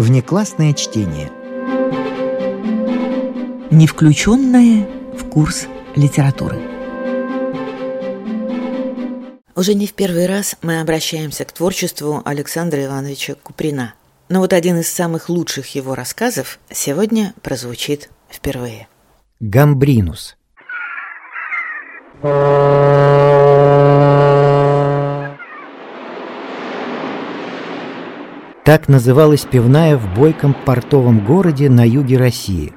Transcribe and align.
Внеклассное 0.00 0.72
чтение. 0.72 1.30
Не 3.70 3.86
включенное 3.86 4.88
в 5.14 5.28
курс 5.28 5.66
литературы. 5.94 6.58
Уже 9.54 9.74
не 9.74 9.86
в 9.86 9.92
первый 9.92 10.24
раз 10.24 10.56
мы 10.62 10.80
обращаемся 10.80 11.44
к 11.44 11.52
творчеству 11.52 12.22
Александра 12.24 12.82
Ивановича 12.82 13.34
Куприна. 13.42 13.92
Но 14.30 14.40
вот 14.40 14.54
один 14.54 14.78
из 14.78 14.88
самых 14.88 15.28
лучших 15.28 15.74
его 15.74 15.94
рассказов 15.94 16.60
сегодня 16.70 17.34
прозвучит 17.42 18.08
впервые. 18.30 18.88
Гамбринус. 19.40 20.34
Так 28.64 28.88
называлась 28.88 29.46
пивная 29.50 29.96
в 29.96 30.14
бойком 30.14 30.54
портовом 30.54 31.24
городе 31.24 31.70
на 31.70 31.86
юге 31.86 32.18
России. 32.18 32.72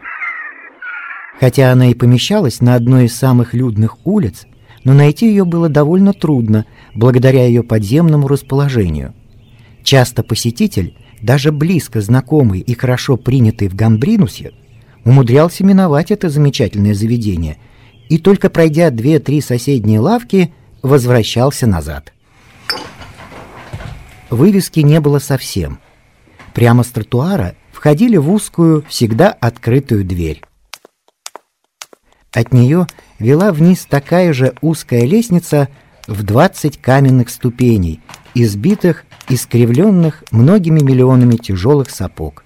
Хотя 1.39 1.71
она 1.71 1.91
и 1.91 1.93
помещалась 1.93 2.61
на 2.61 2.75
одной 2.75 3.05
из 3.05 3.15
самых 3.15 3.53
людных 3.53 3.97
улиц, 4.05 4.45
но 4.85 4.93
найти 4.93 5.27
ее 5.27 5.43
было 5.43 5.67
довольно 5.67 6.13
трудно, 6.13 6.65
благодаря 6.95 7.45
ее 7.45 7.63
подземному 7.63 8.27
расположению. 8.27 9.13
Часто 9.83 10.23
посетитель, 10.23 10.95
даже 11.21 11.51
близко 11.51 11.99
знакомый 11.99 12.61
и 12.61 12.73
хорошо 12.73 13.17
принятый 13.17 13.67
в 13.67 13.75
Гамбринусе, 13.75 14.53
умудрялся 15.03 15.65
миновать 15.65 16.11
это 16.11 16.29
замечательное 16.29 16.93
заведение 16.93 17.57
и 18.07 18.17
только 18.17 18.49
пройдя 18.49 18.89
две-три 18.89 19.41
соседние 19.41 19.99
лавки, 19.99 20.53
возвращался 20.81 21.67
назад. 21.67 22.13
Вывески 24.33 24.79
не 24.79 24.99
было 24.99 25.19
совсем. 25.19 25.77
Прямо 26.55 26.81
с 26.81 26.87
тротуара 26.87 27.55
входили 27.71 28.17
в 28.17 28.31
узкую, 28.31 28.83
всегда 28.89 29.29
открытую 29.29 30.03
дверь. 30.03 30.41
От 32.31 32.51
нее 32.51 32.87
вела 33.19 33.51
вниз 33.51 33.85
такая 33.87 34.33
же 34.33 34.55
узкая 34.61 35.05
лестница 35.05 35.67
в 36.07 36.23
20 36.23 36.81
каменных 36.81 37.29
ступеней, 37.29 38.01
избитых, 38.33 39.05
искривленных 39.29 40.23
многими 40.31 40.79
миллионами 40.79 41.35
тяжелых 41.35 41.91
сапог. 41.91 42.43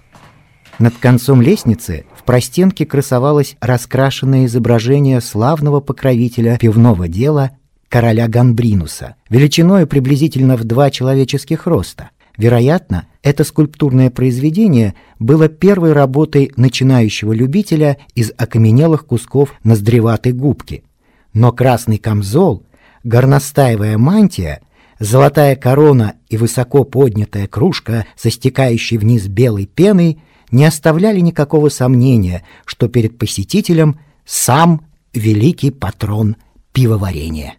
Над 0.78 0.94
концом 0.98 1.40
лестницы 1.40 2.04
в 2.14 2.22
простенке 2.22 2.84
красовалось 2.84 3.56
раскрашенное 3.60 4.44
изображение 4.44 5.22
славного 5.22 5.80
покровителя 5.80 6.58
пивного 6.58 7.08
дела 7.08 7.52
короля 7.88 8.28
Гамбринуса, 8.28 9.16
величиной 9.30 9.86
приблизительно 9.86 10.56
в 10.56 10.64
два 10.64 10.90
человеческих 10.90 11.66
роста. 11.66 12.10
Вероятно, 12.36 13.06
это 13.22 13.42
скульптурное 13.42 14.10
произведение 14.10 14.94
было 15.18 15.48
первой 15.48 15.92
работой 15.92 16.52
начинающего 16.56 17.32
любителя 17.32 17.98
из 18.14 18.32
окаменелых 18.36 19.06
кусков 19.06 19.54
ноздреватой 19.64 20.32
губки. 20.32 20.84
Но 21.32 21.50
красный 21.50 21.98
камзол, 21.98 22.62
горностаевая 23.02 23.98
мантия, 23.98 24.60
золотая 25.00 25.56
корона 25.56 26.14
и 26.28 26.36
высоко 26.36 26.84
поднятая 26.84 27.48
кружка 27.48 28.06
со 28.16 28.30
стекающей 28.30 28.98
вниз 28.98 29.26
белой 29.26 29.66
пеной 29.66 30.20
не 30.52 30.64
оставляли 30.64 31.20
никакого 31.20 31.68
сомнения, 31.70 32.44
что 32.64 32.88
перед 32.88 33.18
посетителем 33.18 33.98
сам 34.24 34.82
великий 35.12 35.70
патрон 35.70 36.36
пивоварения. 36.72 37.54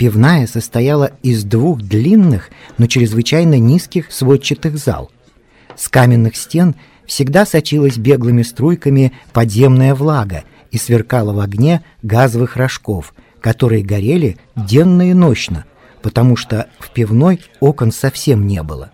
Пивная 0.00 0.46
состояла 0.46 1.10
из 1.22 1.44
двух 1.44 1.82
длинных, 1.82 2.48
но 2.78 2.86
чрезвычайно 2.86 3.58
низких 3.58 4.10
сводчатых 4.10 4.78
зал. 4.78 5.10
С 5.76 5.90
каменных 5.90 6.36
стен 6.36 6.74
всегда 7.04 7.44
сочилась 7.44 7.98
беглыми 7.98 8.40
струйками 8.40 9.12
подземная 9.34 9.94
влага 9.94 10.44
и 10.70 10.78
сверкала 10.78 11.34
в 11.34 11.40
огне 11.40 11.82
газовых 12.02 12.56
рожков, 12.56 13.12
которые 13.42 13.84
горели 13.84 14.38
денно 14.56 15.10
и 15.10 15.12
ночно, 15.12 15.66
потому 16.00 16.34
что 16.34 16.68
в 16.78 16.88
пивной 16.92 17.42
окон 17.60 17.92
совсем 17.92 18.46
не 18.46 18.62
было. 18.62 18.92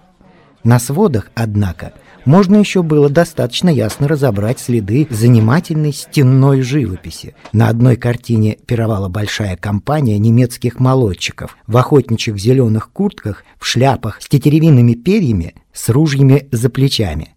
На 0.65 0.81
сводах, 0.81 1.31
однако, 1.37 1.93
можно 2.27 2.57
еще 2.57 2.83
было 2.83 3.09
достаточно 3.09 3.71
ясно 3.71 4.09
разобрать 4.09 4.59
следы 4.59 5.07
занимательной 5.09 5.93
стенной 5.93 6.61
живописи. 6.61 7.35
На 7.53 7.69
одной 7.69 7.97
картине 7.97 8.59
пировала 8.67 9.09
большая 9.09 9.57
компания 9.57 10.19
немецких 10.19 10.79
молодчиков 10.79 11.57
в 11.67 11.77
охотничьих 11.77 12.37
зеленых 12.37 12.91
куртках, 12.91 13.45
в 13.59 13.67
шляпах 13.67 14.21
с 14.21 14.29
тетеревинными 14.29 14.95
перьями, 14.95 15.55
с 15.73 15.89
ружьями 15.89 16.49
за 16.51 16.69
плечами. 16.69 17.35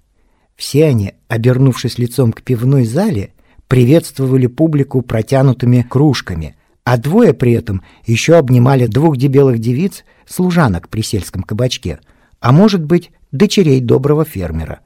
Все 0.56 0.88
они, 0.88 1.14
обернувшись 1.30 1.98
лицом 1.98 2.34
к 2.34 2.42
пивной 2.42 2.84
зале, 2.84 3.34
приветствовали 3.68 4.48
публику 4.48 5.02
протянутыми 5.04 5.86
кружками, 5.88 6.56
а 6.84 6.98
двое 6.98 7.34
при 7.34 7.52
этом 7.52 7.84
еще 8.06 8.36
обнимали 8.36 8.88
двух 8.88 9.16
дебелых 9.16 9.60
девиц, 9.60 10.04
служанок 10.28 10.90
при 10.90 11.02
сельском 11.02 11.44
кабачке, 11.44 12.00
а 12.40 12.52
может 12.52 12.84
быть, 12.84 13.12
дочерей 13.32 13.80
доброго 13.80 14.26
фермера. 14.26 14.80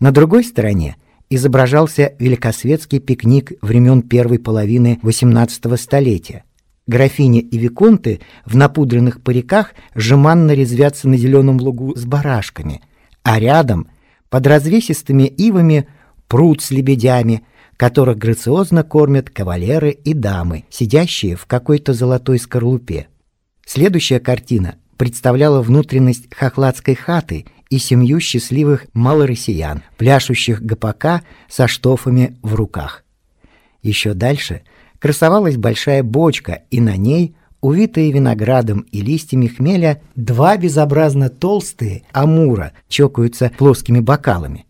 На 0.00 0.12
другой 0.12 0.44
стороне 0.44 0.96
изображался 1.28 2.14
великосветский 2.18 2.98
пикник 2.98 3.52
времен 3.62 4.02
первой 4.02 4.38
половины 4.38 4.98
XVIII 5.02 5.76
столетия. 5.76 6.44
Графини 6.86 7.40
и 7.40 7.56
виконты 7.56 8.20
в 8.44 8.56
напудренных 8.56 9.22
париках 9.22 9.74
жеманно 9.94 10.52
резвятся 10.52 11.08
на 11.08 11.16
зеленом 11.16 11.60
лугу 11.60 11.94
с 11.94 12.04
барашками, 12.04 12.82
а 13.22 13.38
рядом, 13.38 13.88
под 14.28 14.46
развесистыми 14.46 15.24
ивами, 15.24 15.86
пруд 16.26 16.62
с 16.62 16.70
лебедями, 16.70 17.44
которых 17.76 18.18
грациозно 18.18 18.82
кормят 18.82 19.30
кавалеры 19.30 19.90
и 19.90 20.14
дамы, 20.14 20.64
сидящие 20.68 21.36
в 21.36 21.46
какой-то 21.46 21.92
золотой 21.92 22.38
скорлупе. 22.38 23.06
Следующая 23.64 24.18
картина 24.18 24.74
представляла 25.00 25.62
внутренность 25.62 26.28
хохладской 26.30 26.94
хаты 26.94 27.46
и 27.70 27.78
семью 27.78 28.20
счастливых 28.20 28.84
малороссиян, 28.92 29.82
пляшущих 29.96 30.60
гопака 30.60 31.22
со 31.48 31.68
штофами 31.68 32.36
в 32.42 32.54
руках. 32.54 33.02
Еще 33.82 34.12
дальше 34.12 34.60
красовалась 34.98 35.56
большая 35.56 36.02
бочка, 36.02 36.64
и 36.70 36.82
на 36.82 36.98
ней, 36.98 37.34
увитые 37.62 38.12
виноградом 38.12 38.80
и 38.92 39.00
листьями 39.00 39.46
хмеля, 39.46 40.02
два 40.16 40.58
безобразно 40.58 41.30
толстые 41.30 42.02
амура 42.12 42.72
чокаются 42.86 43.52
плоскими 43.56 44.00
бокалами. 44.00 44.66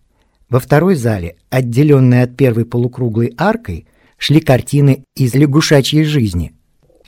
Во 0.48 0.60
второй 0.60 0.94
зале, 0.94 1.38
отделенной 1.48 2.22
от 2.22 2.36
первой 2.36 2.66
полукруглой 2.66 3.34
аркой, 3.36 3.88
шли 4.16 4.40
картины 4.40 5.02
из 5.16 5.34
лягушачьей 5.34 6.04
жизни. 6.04 6.52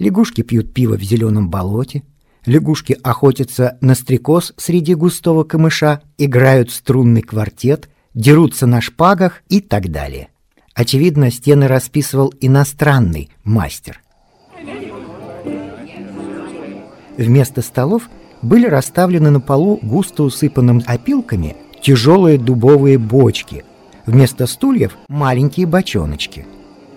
Лягушки 0.00 0.42
пьют 0.42 0.74
пиво 0.74 0.98
в 0.98 1.02
зеленом 1.04 1.50
болоте, 1.50 2.02
лягушки 2.46 2.98
охотятся 3.02 3.78
на 3.80 3.94
стрекоз 3.94 4.52
среди 4.56 4.94
густого 4.94 5.44
камыша, 5.44 6.02
играют 6.18 6.70
струнный 6.70 7.22
квартет, 7.22 7.88
дерутся 8.14 8.66
на 8.66 8.80
шпагах 8.80 9.42
и 9.48 9.60
так 9.60 9.90
далее. 9.90 10.28
Очевидно, 10.74 11.30
стены 11.30 11.68
расписывал 11.68 12.32
иностранный 12.40 13.30
мастер. 13.44 14.00
Вместо 17.16 17.62
столов 17.62 18.08
были 18.40 18.66
расставлены 18.66 19.30
на 19.30 19.40
полу 19.40 19.78
густо 19.82 20.22
усыпанным 20.22 20.82
опилками 20.86 21.56
тяжелые 21.82 22.38
дубовые 22.38 22.96
бочки, 22.96 23.64
вместо 24.06 24.46
стульев 24.46 24.96
маленькие 25.08 25.66
бочоночки. 25.66 26.46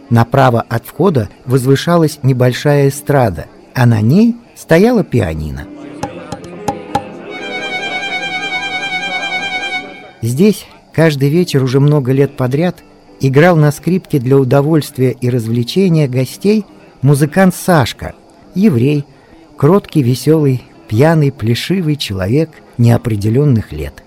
Направо 0.10 0.62
от 0.62 0.86
входа 0.86 1.30
возвышалась 1.46 2.20
небольшая 2.24 2.90
эстрада, 2.90 3.48
а 3.74 3.86
на 3.86 4.02
ней 4.02 4.36
стояла 4.56 5.04
пианино. 5.04 5.68
Здесь 10.22 10.66
каждый 10.92 11.30
вечер 11.30 11.64
уже 11.64 11.80
много 11.80 12.12
лет 12.12 12.36
подряд 12.36 12.84
играл 13.20 13.56
на 13.56 13.72
скрипке 13.72 14.20
для 14.20 14.38
удовольствия 14.38 15.12
и 15.12 15.30
развлечения 15.30 16.08
гостей 16.08 16.66
музыкант 17.02 17.54
Сашка, 17.54 18.16
еврей, 18.56 19.06
кроткий, 19.56 20.02
веселый, 20.02 20.64
пьяный, 20.88 21.32
плешивый 21.32 21.96
человек 21.96 22.50
неопределенных 22.78 23.72
лет. 23.72 24.04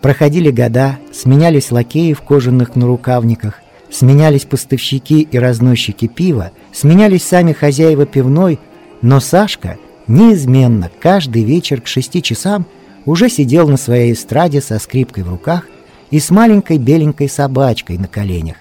Проходили 0.00 0.50
года, 0.50 0.98
сменялись 1.12 1.72
лакеи 1.72 2.12
в 2.12 2.22
кожаных 2.22 2.76
нарукавниках, 2.76 3.60
сменялись 3.90 4.44
поставщики 4.44 5.22
и 5.22 5.38
разносчики 5.38 6.06
пива, 6.06 6.52
сменялись 6.72 7.24
сами 7.24 7.52
хозяева 7.52 8.06
пивной, 8.06 8.60
но 9.02 9.18
Сашка 9.18 9.76
неизменно 10.08 10.90
каждый 11.00 11.44
вечер 11.44 11.80
к 11.80 11.86
шести 11.86 12.22
часам 12.22 12.66
уже 13.04 13.28
сидел 13.28 13.68
на 13.68 13.76
своей 13.76 14.12
эстраде 14.12 14.60
со 14.60 14.78
скрипкой 14.78 15.24
в 15.24 15.30
руках 15.30 15.66
и 16.10 16.18
с 16.18 16.30
маленькой 16.30 16.78
беленькой 16.78 17.28
собачкой 17.28 17.98
на 17.98 18.08
коленях. 18.08 18.56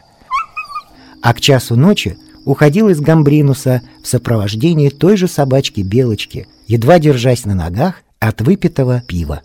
А 1.22 1.34
к 1.34 1.42
часу 1.42 1.76
ночи 1.76 2.18
уходил 2.46 2.90
из 2.90 3.02
Гамбринуса 3.02 3.82
в 4.04 4.08
сопровождении 4.08 4.90
той 4.90 5.18
же 5.18 5.28
собачки-белочки, 5.28 6.48
едва 6.68 7.00
держась 7.00 7.46
на 7.46 7.56
ногах, 7.56 7.96
от 8.20 8.42
выпитого 8.42 9.02
пива. 9.08 9.42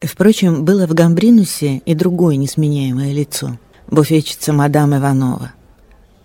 Впрочем, 0.00 0.64
было 0.64 0.86
в 0.86 0.94
Гамбринусе 0.94 1.78
и 1.78 1.94
другое 1.94 2.36
несменяемое 2.36 3.12
лицо– 3.12 3.58
буфетчица 3.90 4.52
мадам 4.52 4.96
Иванова. 4.96 5.52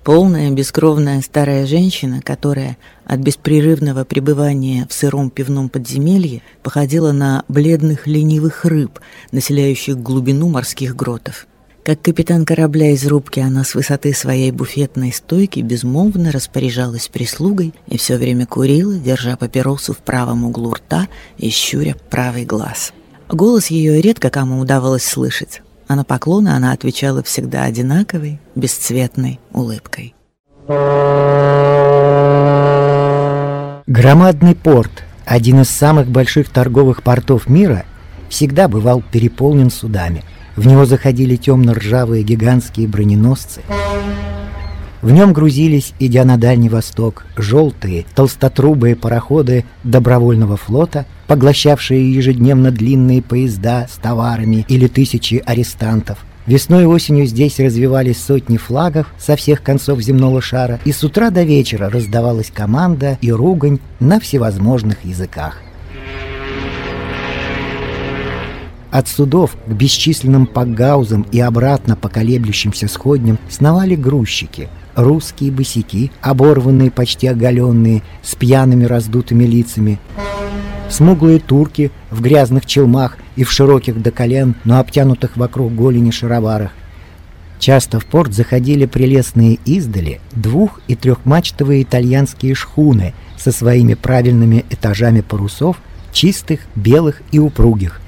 Полная, 0.08 0.52
бескровная 0.52 1.22
старая 1.22 1.66
женщина, 1.68 2.22
которая 2.22 2.78
от 3.04 3.20
беспрерывного 3.20 4.06
пребывания 4.06 4.88
в 4.90 4.94
сыром 4.94 5.30
пивном 5.30 5.68
подземелье 5.68 6.42
походила 6.64 7.12
на 7.12 7.44
бледных 7.50 8.08
ленивых 8.08 8.64
рыб, 8.64 9.02
населяющих 9.34 9.98
глубину 9.98 10.48
морских 10.48 10.96
гротов. 10.96 11.46
Как 11.84 12.02
капитан 12.02 12.46
корабля 12.46 12.92
из 12.92 13.06
рубки, 13.06 13.42
она 13.42 13.66
с 13.66 13.76
высоты 13.76 14.14
своей 14.14 14.52
буфетной 14.52 15.12
стойки 15.12 15.60
безмолвно 15.60 16.32
распоряжалась 16.32 17.10
прислугой 17.10 17.74
и 17.88 17.98
все 17.98 18.16
время 18.16 18.46
курила, 18.46 18.96
держа 18.96 19.36
папиросу 19.36 19.92
в 19.92 19.98
правом 19.98 20.46
углу 20.46 20.74
рта 20.74 21.10
и 21.38 21.50
щуря 21.50 21.98
правый 22.10 22.46
глаз. 22.46 22.94
Голос 23.28 23.68
ее 23.68 24.02
редко 24.02 24.30
кому 24.30 24.62
удавалось 24.62 25.04
слышать, 25.04 25.62
а 25.88 25.96
на 25.96 26.04
поклоны 26.04 26.50
она 26.50 26.72
отвечала 26.74 27.24
всегда 27.24 27.64
одинаковой, 27.64 28.40
бесцветной 28.56 29.40
улыбкой. 29.54 30.14
Громадный 33.88 34.56
порт, 34.56 35.04
один 35.26 35.62
из 35.62 35.70
самых 35.70 36.08
больших 36.08 36.50
торговых 36.50 37.04
портов 37.04 37.50
мира, 37.50 37.86
всегда 38.30 38.68
бывал 38.68 39.02
переполнен 39.02 39.70
судами. 39.70 40.24
В 40.58 40.68
него 40.68 40.86
заходили 40.86 41.36
темно-ржавые 41.36 42.24
гигантские 42.24 42.88
броненосцы. 42.88 43.62
В 45.02 45.12
нем 45.12 45.32
грузились, 45.32 45.94
идя 46.00 46.26
на 46.26 46.38
Дальний 46.38 46.70
Восток, 46.70 47.26
желтые, 47.36 48.06
толстотрубые 48.16 48.96
пароходы 48.96 49.64
добровольного 49.84 50.58
флота, 50.58 51.06
поглощавшие 51.28 52.14
ежедневно 52.14 52.72
длинные 52.72 53.22
поезда 53.22 53.88
с 53.92 53.98
товарами 53.98 54.66
или 54.68 54.88
тысячи 54.88 55.42
арестантов. 55.46 56.26
Весной 56.48 56.84
и 56.84 56.86
осенью 56.88 57.26
здесь 57.28 57.60
развивались 57.60 58.24
сотни 58.24 58.58
флагов 58.58 59.08
со 59.20 59.36
всех 59.36 59.62
концов 59.62 60.00
земного 60.02 60.42
шара, 60.42 60.80
и 60.86 60.92
с 60.92 61.04
утра 61.04 61.30
до 61.30 61.44
вечера 61.44 61.90
раздавалась 61.90 62.50
команда 62.52 63.20
и 63.22 63.32
ругань 63.32 63.80
на 64.00 64.20
всевозможных 64.20 65.04
языках. 65.04 65.62
От 68.90 69.10
судов 69.10 69.58
к 69.68 69.72
бесчисленным 69.72 70.48
пагаузам 70.48 71.28
и 71.32 71.40
обратно 71.40 71.96
по 71.98 72.08
колеблющимся 72.08 72.88
сходням 72.88 73.38
сновали 73.50 73.96
грузчики, 73.96 74.70
русские 74.98 75.52
босики, 75.52 76.12
оборванные, 76.22 76.92
почти 76.92 77.28
оголенные, 77.28 78.02
с 78.24 78.36
пьяными 78.36 78.84
раздутыми 78.84 79.46
лицами, 79.46 80.00
смуглые 80.90 81.40
турки 81.40 81.92
в 82.10 82.22
грязных 82.22 82.66
челмах 82.66 83.18
и 83.36 83.44
в 83.44 83.52
широких 83.52 84.02
до 84.02 84.12
колен, 84.12 84.56
но 84.66 84.80
обтянутых 84.80 85.38
вокруг 85.38 85.74
голени 85.74 86.12
шароварах. 86.12 86.72
Часто 87.60 88.00
в 88.00 88.06
порт 88.06 88.34
заходили 88.34 88.86
прелестные 88.86 89.60
издали 89.66 90.20
двух- 90.32 90.82
и 90.88 90.96
трехмачтовые 90.96 91.84
итальянские 91.84 92.56
шхуны 92.56 93.14
со 93.38 93.52
своими 93.52 93.94
правильными 93.94 94.66
этажами 94.70 95.22
парусов, 95.22 95.78
чистых, 96.12 96.62
белых 96.76 97.22
и 97.32 97.40
упругих. 97.40 98.02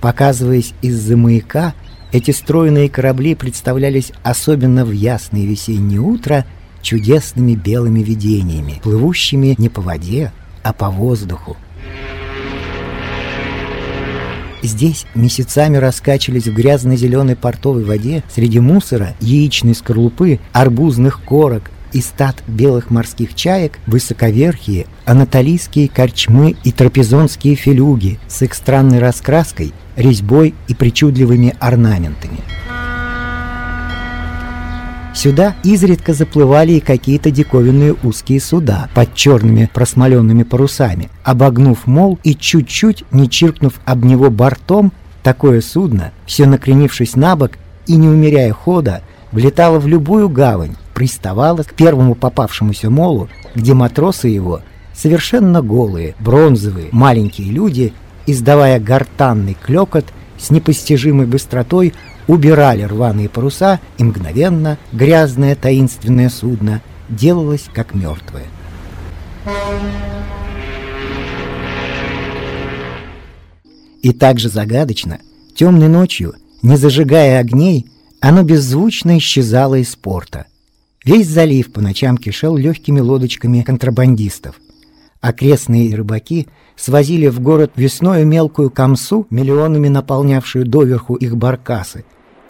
Показываясь 0.00 0.74
из-за 0.82 1.16
маяка, 1.16 1.74
эти 2.16 2.30
стройные 2.30 2.88
корабли 2.88 3.34
представлялись 3.34 4.10
особенно 4.22 4.86
в 4.86 4.90
ясное 4.90 5.44
весеннее 5.44 6.00
утро 6.00 6.46
чудесными 6.80 7.54
белыми 7.54 8.00
видениями, 8.00 8.80
плывущими 8.82 9.54
не 9.58 9.68
по 9.68 9.82
воде, 9.82 10.32
а 10.62 10.72
по 10.72 10.88
воздуху. 10.88 11.58
Здесь 14.62 15.04
месяцами 15.14 15.76
раскачивались 15.76 16.46
в 16.46 16.54
грязно-зеленой 16.54 17.36
портовой 17.36 17.84
воде 17.84 18.24
среди 18.30 18.60
мусора, 18.60 19.14
яичной 19.20 19.74
скорлупы, 19.74 20.40
арбузных 20.52 21.22
корок 21.22 21.70
и 21.96 22.02
стад 22.02 22.42
белых 22.46 22.90
морских 22.90 23.34
чаек 23.34 23.78
высоковерхие 23.86 24.84
анатолийские 25.06 25.88
корчмы 25.88 26.54
и 26.62 26.70
трапезонские 26.70 27.54
филюги 27.54 28.18
с 28.28 28.42
их 28.42 28.52
странной 28.52 28.98
раскраской– 28.98 29.72
резьбой 29.96 30.54
и 30.68 30.74
причудливыми 30.74 31.54
орнаментами. 31.58 32.40
Сюда 35.14 35.56
изредка 35.64 36.12
заплывали 36.12 36.72
и 36.72 36.80
какие-то 36.80 37.30
диковинные 37.30 37.96
узкие 38.02 38.42
суда 38.42 38.90
под 38.94 39.14
черными 39.14 39.70
просмоленными 39.72 40.42
парусами. 40.42 41.08
Обогнув 41.24 41.86
мол 41.86 42.18
и 42.22 42.34
чуть-чуть, 42.34 43.04
не 43.10 43.30
чиркнув 43.30 43.72
об 43.86 44.04
него 44.04 44.28
бортом, 44.28 44.92
такое 45.22 45.62
судно, 45.62 46.12
все 46.26 46.44
накренившись 46.44 47.16
на 47.16 47.36
бок 47.36 47.52
и 47.86 47.96
не 47.96 48.06
умеряя 48.06 48.52
хода, 48.52 49.00
влетало 49.32 49.78
в 49.78 49.86
любую 49.86 50.28
гавань, 50.28 50.76
приставало 50.96 51.62
к 51.62 51.74
первому 51.74 52.14
попавшемуся 52.14 52.88
молу, 52.88 53.28
где 53.54 53.74
матросы 53.74 54.28
его, 54.28 54.62
совершенно 54.94 55.60
голые, 55.60 56.14
бронзовые, 56.20 56.88
маленькие 56.90 57.52
люди, 57.52 57.92
издавая 58.24 58.80
гортанный 58.80 59.58
клекот, 59.62 60.06
с 60.38 60.48
непостижимой 60.48 61.26
быстротой 61.26 61.92
убирали 62.26 62.82
рваные 62.84 63.28
паруса, 63.28 63.78
и 63.98 64.04
мгновенно 64.04 64.78
грязное 64.90 65.54
таинственное 65.54 66.30
судно 66.30 66.80
делалось 67.10 67.66
как 67.74 67.94
мертвое. 67.94 68.46
И 74.00 74.14
также 74.14 74.48
загадочно, 74.48 75.18
темной 75.54 75.88
ночью, 75.88 76.36
не 76.62 76.78
зажигая 76.78 77.38
огней, 77.38 77.84
оно 78.20 78.44
беззвучно 78.44 79.18
исчезало 79.18 79.74
из 79.74 79.94
порта. 79.94 80.46
Весь 81.06 81.28
залив 81.28 81.72
по 81.72 81.80
ночам 81.80 82.18
кишел 82.18 82.56
легкими 82.56 82.98
лодочками 82.98 83.62
контрабандистов. 83.62 84.56
Окрестные 85.20 85.94
рыбаки 85.94 86.48
свозили 86.74 87.28
в 87.28 87.38
город 87.38 87.70
весною 87.76 88.26
мелкую 88.26 88.70
камсу, 88.70 89.24
миллионами 89.30 89.86
наполнявшую 89.86 90.66
доверху 90.66 91.14
их 91.14 91.36
баркасы, 91.36 92.04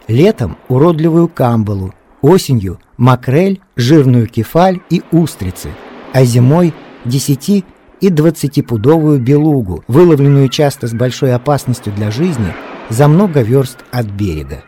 летом 0.07 0.57
уродливую 0.69 1.27
камбалу, 1.27 1.93
осенью 2.23 2.79
макрель, 2.97 3.61
жирную 3.75 4.25
кефаль 4.25 4.79
и 4.89 5.03
устрицы, 5.11 5.69
а 6.11 6.25
зимой 6.25 6.73
десяти 7.05 7.63
и 8.01 8.09
двадцатипудовую 8.09 9.19
белугу, 9.19 9.83
выловленную 9.87 10.49
часто 10.49 10.87
с 10.87 10.93
большой 10.93 11.35
опасностью 11.35 11.93
для 11.93 12.09
жизни 12.09 12.55
за 12.89 13.07
много 13.07 13.41
верст 13.41 13.85
от 13.91 14.07
берега. 14.07 14.63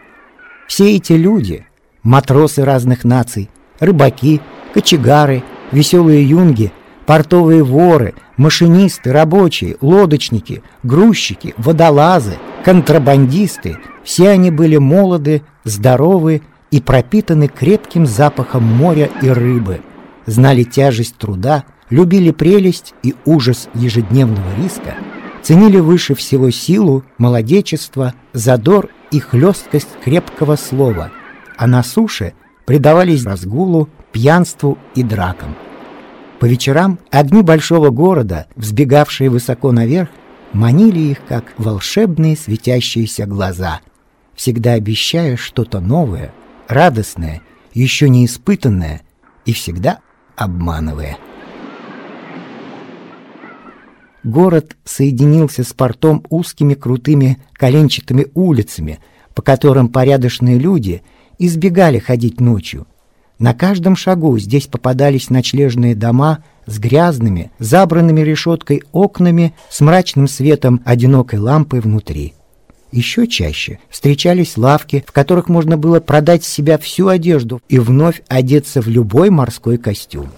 Все 0.67 0.95
эти 0.95 1.13
люди, 1.13 1.65
матросы 2.03 2.63
разных 2.63 3.03
наций, 3.03 3.49
рыбаки, 3.79 4.41
кочегары, 4.73 5.43
веселые 5.71 6.27
юнги, 6.27 6.71
портовые 7.05 7.63
воры, 7.63 8.13
машинисты, 8.37 9.11
рабочие, 9.11 9.77
лодочники, 9.81 10.63
грузчики, 10.83 11.53
водолазы, 11.57 12.37
контрабандисты– 12.63 13.77
все 14.09 14.29
они 14.29 14.49
были 14.49 14.77
молоды, 14.77 15.43
здоровы 15.65 16.41
и 16.71 16.81
пропитаны 16.81 17.47
крепким 17.47 18.07
запахом 18.07 18.63
моря 18.63 19.07
и 19.21 19.29
рыбы, 19.29 19.81
знали 20.25 20.63
тяжесть 20.63 21.15
труда, 21.17 21.63
любили 21.91 22.31
прелесть 22.31 22.95
и 23.03 23.13
ужас 23.25 23.69
ежедневного 23.75 24.47
риска, 24.57 24.95
ценили 25.43 25.79
выше 25.79 26.15
всего 26.15 26.49
силу, 26.49 27.03
молодечество, 27.19 28.15
задор 28.33 28.89
и 29.11 29.19
хлесткость 29.19 29.89
крепкого 30.03 30.55
слова, 30.55 31.11
а 31.55 31.67
на 31.67 31.83
суше 31.83 32.33
предавались 32.69 33.25
разгулу, 33.25 33.89
пьянству 34.11 34.77
и 34.93 35.01
дракам. 35.01 35.55
По 36.39 36.45
вечерам 36.45 36.99
огни 37.09 37.41
большого 37.41 37.89
города, 37.89 38.45
взбегавшие 38.55 39.31
высоко 39.31 39.71
наверх, 39.71 40.09
манили 40.53 40.99
их, 40.99 41.17
как 41.27 41.45
волшебные 41.57 42.37
светящиеся 42.37 43.25
глаза, 43.25 43.79
всегда 44.35 44.73
обещая 44.73 45.35
что-то 45.35 45.79
новое, 45.79 46.31
радостное, 46.67 47.41
еще 47.73 48.07
не 48.07 48.23
испытанное 48.27 49.01
и 49.45 49.53
всегда 49.53 50.01
обманывая. 50.35 51.17
Город 54.23 54.77
соединился 54.85 55.63
с 55.63 55.73
портом 55.73 56.23
узкими 56.29 56.75
крутыми 56.75 57.41
коленчатыми 57.53 58.27
улицами, 58.35 58.99
по 59.33 59.41
которым 59.41 59.89
порядочные 59.89 60.59
люди 60.59 61.01
избегали 61.39 61.97
ходить 61.99 62.39
ночью, 62.39 62.85
на 63.39 63.53
каждом 63.53 63.95
шагу 63.95 64.37
здесь 64.37 64.67
попадались 64.67 65.29
ночлежные 65.29 65.95
дома 65.95 66.43
с 66.65 66.77
грязными, 66.77 67.51
забранными 67.57 68.19
решеткой 68.19 68.83
окнами 68.91 69.55
с 69.69 69.79
мрачным 69.79 70.27
светом 70.27 70.81
одинокой 70.83 71.39
лампы 71.39 71.79
внутри. 71.79 72.33
Еще 72.91 73.27
чаще 73.27 73.79
встречались 73.89 74.57
лавки, 74.57 75.05
в 75.07 75.13
которых 75.13 75.47
можно 75.47 75.77
было 75.77 76.01
продать 76.01 76.43
себя 76.43 76.77
всю 76.77 77.07
одежду 77.07 77.61
и 77.69 77.79
вновь 77.79 78.23
одеться 78.27 78.81
в 78.81 78.89
любой 78.89 79.29
морской 79.29 79.77
костюм. 79.77 80.29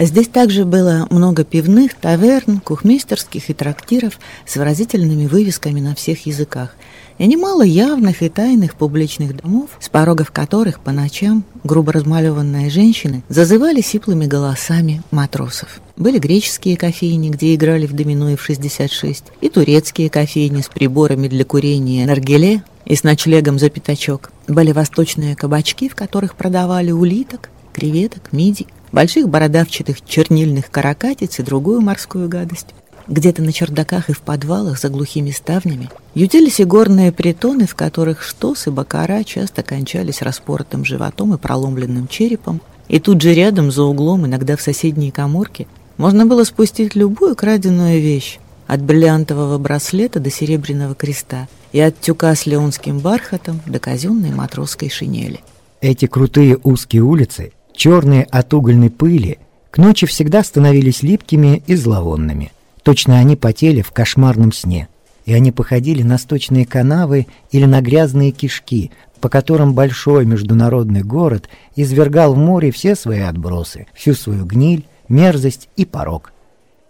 Здесь 0.00 0.26
также 0.26 0.64
было 0.64 1.06
много 1.10 1.44
пивных, 1.44 1.94
таверн, 1.94 2.58
кухмистерских 2.58 3.50
и 3.50 3.54
трактиров 3.54 4.18
с 4.46 4.56
выразительными 4.56 5.26
вывесками 5.26 5.80
на 5.80 5.94
всех 5.94 6.26
языках– 6.26 6.74
и 7.22 7.26
немало 7.28 7.62
явных 7.62 8.20
и 8.22 8.28
тайных 8.28 8.74
публичных 8.74 9.36
домов, 9.36 9.70
с 9.78 9.88
порогов 9.88 10.32
которых 10.32 10.80
по 10.80 10.90
ночам 10.90 11.44
грубо 11.62 11.92
размалеванные 11.92 12.68
женщины 12.68 13.22
зазывали 13.28 13.80
сиплыми 13.80 14.26
голосами 14.26 15.02
матросов. 15.12 15.80
Были 15.96 16.18
греческие 16.18 16.76
кофейни, 16.76 17.30
где 17.30 17.54
играли 17.54 17.86
в 17.86 17.92
домино 17.92 18.30
и 18.30 18.34
в 18.34 18.42
66, 18.42 19.26
и 19.40 19.48
турецкие 19.48 20.10
кофейни 20.10 20.62
с 20.62 20.68
приборами 20.68 21.28
для 21.28 21.44
курения 21.44 22.04
наргиле 22.06 22.64
и 22.86 22.96
с 22.96 23.04
ночлегом 23.04 23.60
за 23.60 23.70
пятачок. 23.70 24.32
Были 24.48 24.72
восточные 24.72 25.36
кабачки, 25.36 25.88
в 25.88 25.94
которых 25.94 26.34
продавали 26.34 26.90
улиток, 26.90 27.50
креветок, 27.72 28.32
мидий, 28.32 28.66
больших 28.90 29.28
бородавчатых 29.28 30.04
чернильных 30.04 30.72
каракатиц 30.72 31.38
и 31.38 31.44
другую 31.44 31.82
морскую 31.82 32.28
гадость. 32.28 32.74
Где-то 33.08 33.42
на 33.42 33.52
чердаках 33.52 34.10
и 34.10 34.12
в 34.12 34.20
подвалах 34.20 34.78
за 34.78 34.88
глухими 34.88 35.30
ставнями 35.30 35.90
ютились 36.14 36.60
и 36.60 36.64
горные 36.64 37.10
притоны, 37.10 37.66
в 37.66 37.74
которых 37.74 38.22
штос 38.22 38.66
и 38.66 38.70
бакара 38.70 39.24
часто 39.24 39.62
кончались 39.62 40.22
распоротым 40.22 40.84
животом 40.84 41.34
и 41.34 41.38
проломленным 41.38 42.06
черепом, 42.06 42.60
и 42.88 43.00
тут 43.00 43.20
же 43.20 43.34
рядом, 43.34 43.70
за 43.70 43.82
углом, 43.82 44.26
иногда 44.26 44.56
в 44.56 44.62
соседней 44.62 45.10
коморке, 45.10 45.66
можно 45.96 46.26
было 46.26 46.44
спустить 46.44 46.94
любую 46.94 47.34
краденую 47.34 48.00
вещь, 48.00 48.38
от 48.66 48.82
бриллиантового 48.82 49.58
браслета 49.58 50.20
до 50.20 50.30
серебряного 50.30 50.94
креста 50.94 51.48
и 51.72 51.80
от 51.80 52.00
тюка 52.00 52.34
с 52.34 52.46
леонским 52.46 53.00
бархатом 53.00 53.60
до 53.66 53.78
казенной 53.78 54.30
матросской 54.30 54.88
шинели. 54.88 55.40
Эти 55.80 56.06
крутые 56.06 56.58
узкие 56.62 57.02
улицы, 57.02 57.52
черные 57.74 58.22
от 58.24 58.54
угольной 58.54 58.90
пыли, 58.90 59.38
к 59.70 59.78
ночи 59.78 60.06
всегда 60.06 60.44
становились 60.44 61.02
липкими 61.02 61.62
и 61.66 61.74
зловонными– 61.74 62.52
Точно 62.82 63.18
они 63.18 63.36
потели 63.36 63.80
в 63.80 63.92
кошмарном 63.92 64.52
сне, 64.52 64.88
и 65.24 65.32
они 65.32 65.52
походили 65.52 66.02
на 66.02 66.18
сточные 66.18 66.66
канавы 66.66 67.26
или 67.50 67.64
на 67.64 67.80
грязные 67.80 68.32
кишки, 68.32 68.90
по 69.20 69.28
которым 69.28 69.72
большой 69.72 70.26
международный 70.26 71.02
город 71.02 71.48
извергал 71.76 72.34
в 72.34 72.38
море 72.38 72.72
все 72.72 72.96
свои 72.96 73.20
отбросы, 73.20 73.86
всю 73.94 74.14
свою 74.14 74.44
гниль, 74.44 74.84
мерзость 75.08 75.68
и 75.76 75.84
порог. 75.84 76.32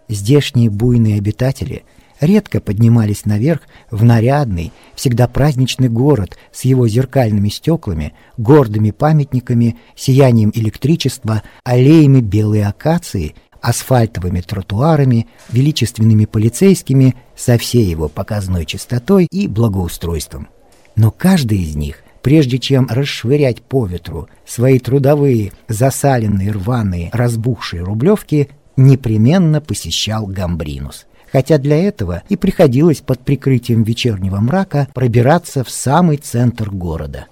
Здешние 0.09 0.71
буйные 0.71 1.17
обитатели 1.17 1.83
редко 2.19 2.59
поднимались 2.59 3.25
наверх 3.25 3.61
в 3.91 4.03
нарядный, 4.03 4.71
всегда 4.95 5.27
праздничный 5.27 5.89
город 5.89 6.37
с 6.51 6.65
его 6.65 6.87
зеркальными 6.87 7.49
стеклами, 7.49 8.13
гордыми 8.37 8.91
памятниками, 8.91 9.77
сиянием 9.95 10.51
электричества, 10.55 11.43
аллеями 11.63 12.21
белой 12.21 12.63
акации 12.63 13.35
асфальтовыми 13.63 14.41
тротуарами, 14.41 15.27
величественными 15.49 16.25
полицейскими, 16.25 17.15
со 17.35 17.57
всей 17.57 17.85
его 17.85 18.09
показной 18.09 18.65
чистотой 18.65 19.25
и 19.31 19.47
благоустройством. 19.47 20.49
Но 20.95 21.09
каждый 21.09 21.59
из 21.59 21.75
них, 21.75 22.03
прежде 22.21 22.59
чем 22.59 22.87
расшвырять 22.89 23.61
по 23.61 23.85
ветру 23.85 24.27
свои 24.45 24.79
трудовые, 24.79 25.53
засаленные, 25.69 26.51
рваные, 26.51 27.09
разбухшие 27.13 27.83
рублевки, 27.83 28.49
непременно 28.75 29.61
посещал 29.61 30.27
Гамбринус. 30.27 31.05
Хотя 31.31 31.57
для 31.57 31.77
этого 31.77 32.21
и 32.29 32.35
приходилось 32.35 32.99
под 32.99 33.21
прикрытием 33.21 33.83
вечернего 33.83 34.37
мрака 34.37 34.87
пробираться 34.93 35.63
в 35.63 35.69
самый 35.69 36.17
центр 36.17 36.69
города. 36.69 37.27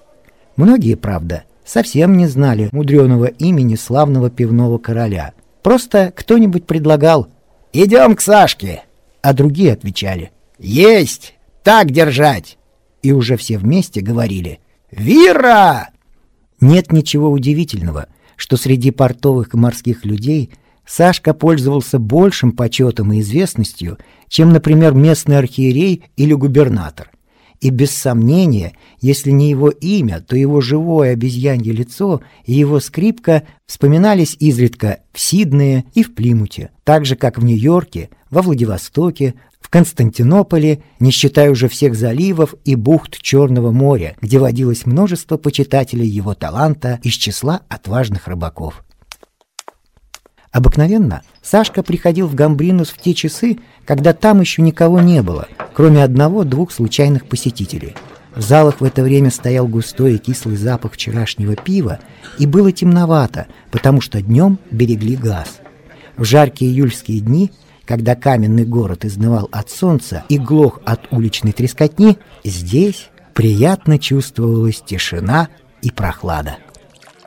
Многие, 0.56 0.96
правда, 0.96 1.44
совсем 1.64 2.16
не 2.16 2.26
знали 2.26 2.68
мудреного 2.72 3.26
имени 3.26 3.76
славного 3.76 4.28
пивного 4.28 4.78
короля, 4.78 5.34
Просто 5.62 6.12
кто-нибудь 6.14 6.66
предлагал 6.66 7.28
«Идем 7.72 8.16
к 8.16 8.20
Сашке», 8.20 8.84
а 9.22 9.32
другие 9.32 9.72
отвечали 9.72 10.32
«Есть! 10.58 11.34
Так 11.62 11.90
держать!» 11.90 12.58
И 13.02 13.12
уже 13.12 13.36
все 13.36 13.58
вместе 13.58 14.00
говорили 14.00 14.60
«Вира!» 14.90 15.90
Нет 16.60 16.92
ничего 16.92 17.30
удивительного, 17.30 18.06
что 18.36 18.56
среди 18.56 18.90
портовых 18.90 19.54
и 19.54 19.56
морских 19.56 20.04
людей 20.04 20.50
Сашка 20.86 21.32
пользовался 21.32 21.98
большим 21.98 22.52
почетом 22.52 23.12
и 23.12 23.20
известностью, 23.20 23.98
чем, 24.28 24.52
например, 24.52 24.94
местный 24.94 25.38
архиерей 25.38 26.04
или 26.16 26.34
губернатор– 26.34 27.10
и 27.62 27.70
без 27.70 27.92
сомнения, 27.92 28.72
если 29.00 29.30
не 29.30 29.48
его 29.48 29.70
имя, 29.70 30.20
то 30.20 30.36
его 30.36 30.60
живое 30.60 31.12
обезьянье 31.12 31.72
лицо 31.72 32.20
и 32.44 32.52
его 32.52 32.80
скрипка 32.80 33.44
вспоминались 33.66 34.36
изредка 34.40 34.98
в 35.12 35.20
Сиднее 35.20 35.84
и 35.94 36.02
в 36.02 36.12
Плимуте, 36.12 36.70
так 36.82 37.06
же, 37.06 37.14
как 37.14 37.38
в 37.38 37.44
Нью-Йорке, 37.44 38.10
во 38.30 38.42
Владивостоке, 38.42 39.34
в 39.60 39.70
Константинополе, 39.70 40.82
не 40.98 41.12
считая 41.12 41.52
уже 41.52 41.68
всех 41.68 41.94
заливов 41.94 42.56
и 42.64 42.74
бухт 42.74 43.22
Черного 43.22 43.70
моря, 43.70 44.16
где 44.20 44.40
водилось 44.40 44.84
множество 44.84 45.36
почитателей 45.36 46.08
его 46.08 46.34
таланта 46.34 46.98
из 47.04 47.14
числа 47.14 47.60
отважных 47.68 48.26
рыбаков. 48.26 48.84
Обыкновенно 50.52 51.22
Сашка 51.42 51.82
приходил 51.82 52.28
в 52.28 52.34
Гамбринус 52.34 52.90
в 52.90 52.98
те 52.98 53.14
часы, 53.14 53.58
когда 53.86 54.12
там 54.12 54.40
еще 54.40 54.60
никого 54.60 55.00
не 55.00 55.22
было, 55.22 55.48
кроме 55.74 56.04
одного-двух 56.04 56.70
случайных 56.70 57.26
посетителей. 57.26 57.96
В 58.36 58.42
залах 58.42 58.80
в 58.80 58.84
это 58.84 59.02
время 59.02 59.30
стоял 59.30 59.66
густой 59.66 60.14
и 60.14 60.18
кислый 60.18 60.56
запах 60.56 60.92
вчерашнего 60.92 61.56
пива, 61.56 61.98
и 62.38 62.46
было 62.46 62.70
темновато, 62.70 63.46
потому 63.70 64.00
что 64.00 64.20
днем 64.20 64.58
берегли 64.70 65.16
газ. 65.16 65.60
В 66.16 66.24
жаркие 66.24 66.70
июльские 66.70 67.20
дни, 67.20 67.50
когда 67.86 68.14
каменный 68.14 68.64
город 68.64 69.04
изнывал 69.06 69.48
от 69.52 69.70
солнца 69.70 70.24
и 70.28 70.38
глох 70.38 70.80
от 70.84 71.12
уличной 71.12 71.52
трескотни, 71.52 72.18
здесь 72.44 73.08
приятно 73.34 73.98
чувствовалась 73.98 74.82
тишина 74.84 75.48
и 75.80 75.90
прохлада. 75.90 76.58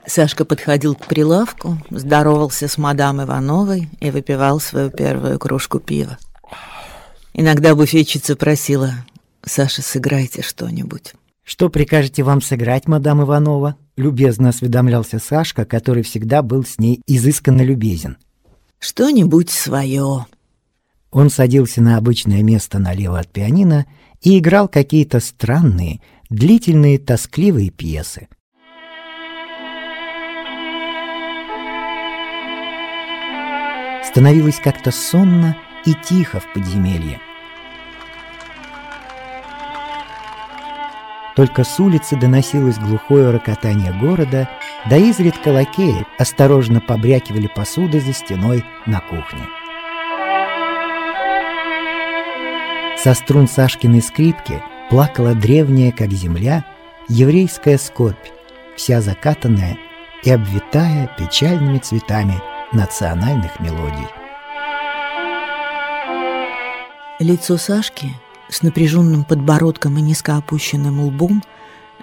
Сашка 0.07 0.45
подходил 0.45 0.95
к 0.95 1.07
прилавку, 1.07 1.77
здоровался 1.89 2.67
с 2.67 2.77
мадам 2.77 3.24
Ивановой 3.24 3.89
и 4.00 4.12
выпивал 4.12 4.59
свою 4.59 4.89
первую 4.91 5.39
кружку 5.39 5.79
пива. 5.79 6.17
Иногда 7.33 7.75
буфетчица 7.75 8.35
просила 8.35 8.93
«Саша, 9.43 9.81
сыграйте 9.81 10.41
что-нибудь». 10.41 11.13
«Что 11.43 11.69
прикажете 11.69 12.24
вам 12.24 12.41
сыграть, 12.41 12.88
мадам 12.88 13.21
Иванова?» 13.24 13.75
Любезно 13.97 14.50
осведомлялся 14.50 15.19
Сашка, 15.19 15.63
который 15.63 16.03
всегда 16.03 16.41
был 16.41 16.65
с 16.65 16.79
ней 16.79 17.01
изысканно 17.07 17.62
любезен. 17.62 18.17
«Что-нибудь 18.79 19.50
свое». 19.50 20.25
Он 21.12 21.29
садился 21.29 21.81
на 21.81 21.97
обычное 21.97 22.43
место 22.43 22.77
налево 22.79 23.19
от 23.19 23.31
пианино 23.31 23.85
и 24.21 24.38
играл 24.38 24.67
какие-то 24.67 25.19
странные, 25.19 26.01
длительные, 26.29 27.00
тоскливые 27.00 27.69
пьесы. 27.69 28.27
Становилось 34.15 34.62
как-то 34.63 34.91
сонно 34.91 35.57
и 35.84 35.93
тихо 35.93 36.39
в 36.39 36.53
подземелье. 36.53 37.19
Только 41.36 41.65
с 41.65 41.77
улицы 41.81 42.15
доносилось 42.15 42.77
глухое 42.77 43.31
рокотание 43.31 43.91
города, 43.91 44.50
да 44.89 44.95
изредка 44.95 45.50
лакеи 45.50 46.05
осторожно 46.17 46.79
побрякивали 46.79 47.48
посудой 47.48 48.00
за 48.00 48.13
стеной 48.13 48.63
на 48.86 49.01
кухне. 49.01 49.43
Со 52.98 53.15
струн 53.15 53.50
Сашкиной 53.50 54.01
скрипки 54.01 54.63
плакала 54.89 55.36
древняя, 55.36 55.91
как 55.91 56.12
земля, 56.12 56.63
еврейская 57.10 57.77
скорбь, 57.77 58.15
вся 58.77 59.01
закатанная 59.01 59.75
и 60.24 60.31
обвитая 60.31 61.13
печальными 61.17 61.79
цветами 61.79 62.41
национальных 62.74 63.60
мелодий. 63.60 64.07
Лицо 67.19 67.57
Сашки 67.57 68.13
с 68.50 68.62
напряженным 68.62 69.24
подбородком 69.24 69.98
и 69.98 70.01
низко 70.01 70.38
опущенным 70.38 71.01
лбом, 71.01 71.43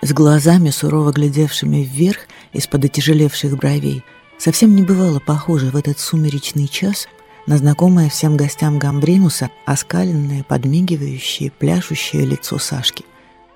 с 0.01 0.13
глазами, 0.13 0.71
сурово 0.71 1.13
глядевшими 1.13 1.79
вверх 1.79 2.21
из-под 2.53 2.87
отяжелевших 2.87 3.57
бровей, 3.57 4.05
совсем 4.39 4.75
не 4.75 4.83
бывало 4.83 5.21
похоже 5.21 5.71
в 5.71 5.77
этот 5.77 5.99
сумеречный 6.01 6.67
час 6.67 7.07
на 7.47 7.59
знакомое 7.59 8.09
всем 8.09 8.37
гостям 8.37 8.79
Гамбринуса 8.79 9.51
оскаленное, 9.67 10.45
подмигивающее, 10.45 11.51
пляшущее 11.51 12.25
лицо 12.25 12.59
Сашки. 12.59 13.05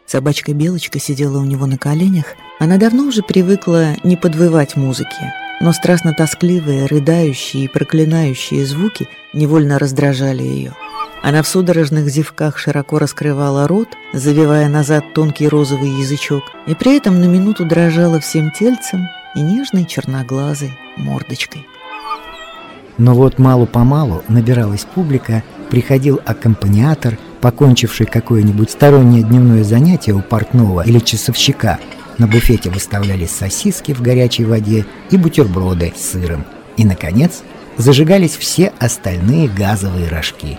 Собачка-белочка 0.07 1.01
сидела 1.01 1.41
у 1.41 1.45
него 1.45 1.67
на 1.67 1.79
коленях. 1.79 2.27
Она 2.61 2.77
давно 2.77 3.05
уже 3.05 3.23
привыкла 3.23 3.97
не 4.05 4.17
подвывать 4.17 4.77
музыки, 4.77 5.33
но 5.61 5.73
страстно 5.73 6.13
тоскливые, 6.13 6.87
рыдающие 6.87 7.65
и 7.65 7.69
проклинающие 7.69 8.65
звуки 8.67 9.09
невольно 9.33 9.79
раздражали 9.79 10.43
ее. 10.43 10.75
Она 11.23 11.43
в 11.43 11.49
судорожных 11.49 12.09
зевках 12.09 12.59
широко 12.59 12.99
раскрывала 12.99 13.67
рот, 13.67 13.89
завивая 14.13 14.69
назад 14.69 15.13
тонкий 15.15 15.49
розовый 15.49 15.91
язычок, 15.91 16.45
и 16.67 16.75
при 16.75 16.97
этом 16.97 17.21
на 17.21 17.25
минуту 17.25 17.65
дрожала 17.65 18.21
всем 18.21 18.51
тельцем 18.51 19.09
и 19.35 19.41
нежной 19.41 19.87
черноглазой 19.87 20.79
мордочкой. 20.97 21.67
Но 22.99 23.15
вот 23.15 23.39
мало-помалу 23.39 24.23
набиралась 24.29 24.85
публика, 24.85 25.43
приходил 25.71 26.21
аккомпаниатор, 26.25 27.19
покончивший 27.41 28.07
какое-нибудь 28.07 28.71
стороннее 28.71 29.23
дневное 29.23 29.65
занятие 29.65 30.13
у 30.13 30.23
портного 30.23 30.83
или 30.83 30.99
часовщика. 30.99 31.79
На 32.19 32.27
буфете 32.27 32.71
выставлялись 32.71 33.31
сосиски 33.31 33.93
в 33.93 34.01
горячей 34.01 34.45
воде 34.45 34.87
и 35.11 35.17
бутерброды 35.17 35.93
с 35.97 36.13
сыром. 36.13 36.45
И, 36.77 36.85
наконец, 36.85 37.43
зажигались 37.77 38.37
все 38.37 38.73
остальные 38.79 39.49
газовые 39.49 40.09
рожки. 40.09 40.59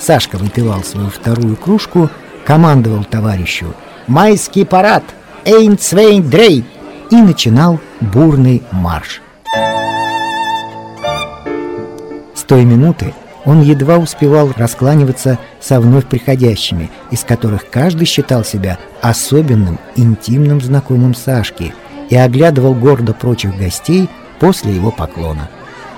Сашка 0.00 0.36
выпивал 0.38 0.82
свою 0.82 1.08
вторую 1.08 1.56
кружку, 1.56 2.10
командовал 2.44 3.04
товарищу 3.04 3.74
«Майский 4.06 4.64
парад! 4.64 5.04
Эйн 5.44 5.78
Цвейн 5.78 6.28
Дрей!» 6.28 6.64
и 7.10 7.16
начинал 7.16 7.80
бурный 8.00 8.62
марш. 8.72 9.20
С 12.34 12.42
той 12.42 12.64
минуты 12.64 13.14
он 13.44 13.62
едва 13.62 13.98
успевал 13.98 14.52
раскланиваться 14.56 15.38
со 15.60 15.80
вновь 15.80 16.06
приходящими, 16.06 16.90
из 17.10 17.24
которых 17.24 17.70
каждый 17.70 18.06
считал 18.06 18.44
себя 18.44 18.78
особенным, 19.00 19.78
интимным 19.96 20.60
знакомым 20.60 21.14
Сашки 21.14 21.74
и 22.08 22.16
оглядывал 22.16 22.74
гордо 22.74 23.14
прочих 23.14 23.56
гостей 23.56 24.08
после 24.38 24.74
его 24.74 24.90
поклона. 24.90 25.48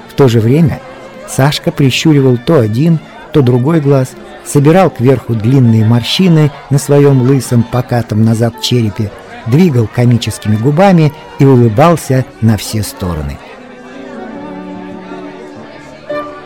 В 0.08 0.14
то 0.14 0.28
же 0.28 0.40
время 0.40 0.80
Сашка 1.28 1.72
прищуривал 1.72 2.36
то 2.36 2.60
один, 2.60 2.98
то 3.32 3.40
другой 3.40 3.80
глаз, 3.80 4.10
собирал 4.44 4.90
кверху 4.90 5.34
длинные 5.34 5.84
морщины 5.84 6.50
на 6.70 6.78
своем 6.78 7.22
лысом 7.22 7.62
покатом 7.62 8.24
назад 8.24 8.60
черепе, 8.60 9.10
двигал 9.46 9.86
комическими 9.86 10.56
губами 10.56 11.12
и 11.38 11.44
улыбался 11.44 12.24
на 12.40 12.56
все 12.56 12.82
стороны. 12.82 13.38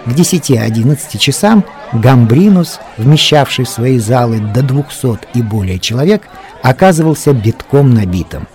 К 0.06 0.10
10-11 0.10 1.18
часам 1.18 1.64
Гамбринус, 1.92 2.78
вмещавший 2.96 3.64
в 3.64 3.68
свои 3.68 3.98
залы 3.98 4.38
до 4.38 4.62
200 4.62 5.18
и 5.34 5.42
более 5.42 5.80
человек, 5.80 6.28
оказывался 6.62 7.32
битком 7.32 7.92
набитым. 7.92 8.46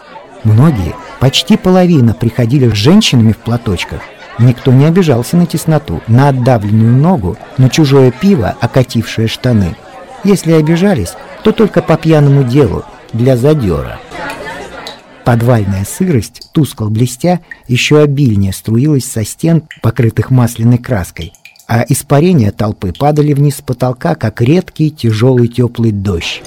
Многие, 0.46 0.96
почти 1.20 1.58
половина, 1.58 2.14
приходили 2.14 2.70
с 2.70 2.74
женщинами 2.74 3.34
в 3.34 3.38
платочках. 3.38 4.00
Никто 4.40 4.72
не 4.72 4.86
обижался 4.86 5.36
на 5.36 5.46
тесноту, 5.46 6.02
на 6.08 6.30
отдавленную 6.30 6.96
ногу, 6.96 7.38
на 7.58 7.70
чужое 7.70 8.12
пиво, 8.12 8.56
окатившее 8.62 9.28
штаны. 9.28 9.76
Если 10.24 10.54
обижались, 10.54 11.16
то 11.44 11.52
только 11.52 11.82
по 11.82 11.98
пьяному 11.98 12.46
делу, 12.46 12.86
для 13.12 13.36
задера. 13.36 14.00
Подвальная 15.26 15.84
сырость, 15.84 16.50
тускло 16.54 16.88
блестя, 16.88 17.42
еще 17.68 18.00
обильнее 18.00 18.54
струилась 18.54 19.06
со 19.06 19.26
стен, 19.26 19.64
покрытых 19.82 20.32
масляной 20.32 20.78
краской 20.78 21.34
а 21.74 21.86
испарения 21.88 22.52
толпы 22.52 22.92
падали 22.92 23.32
вниз 23.32 23.56
с 23.56 23.62
потолка, 23.62 24.16
как 24.16 24.42
редкий 24.42 24.92
тяжелый 24.92 25.48
теплый 25.48 25.94
дождь. 25.94 26.44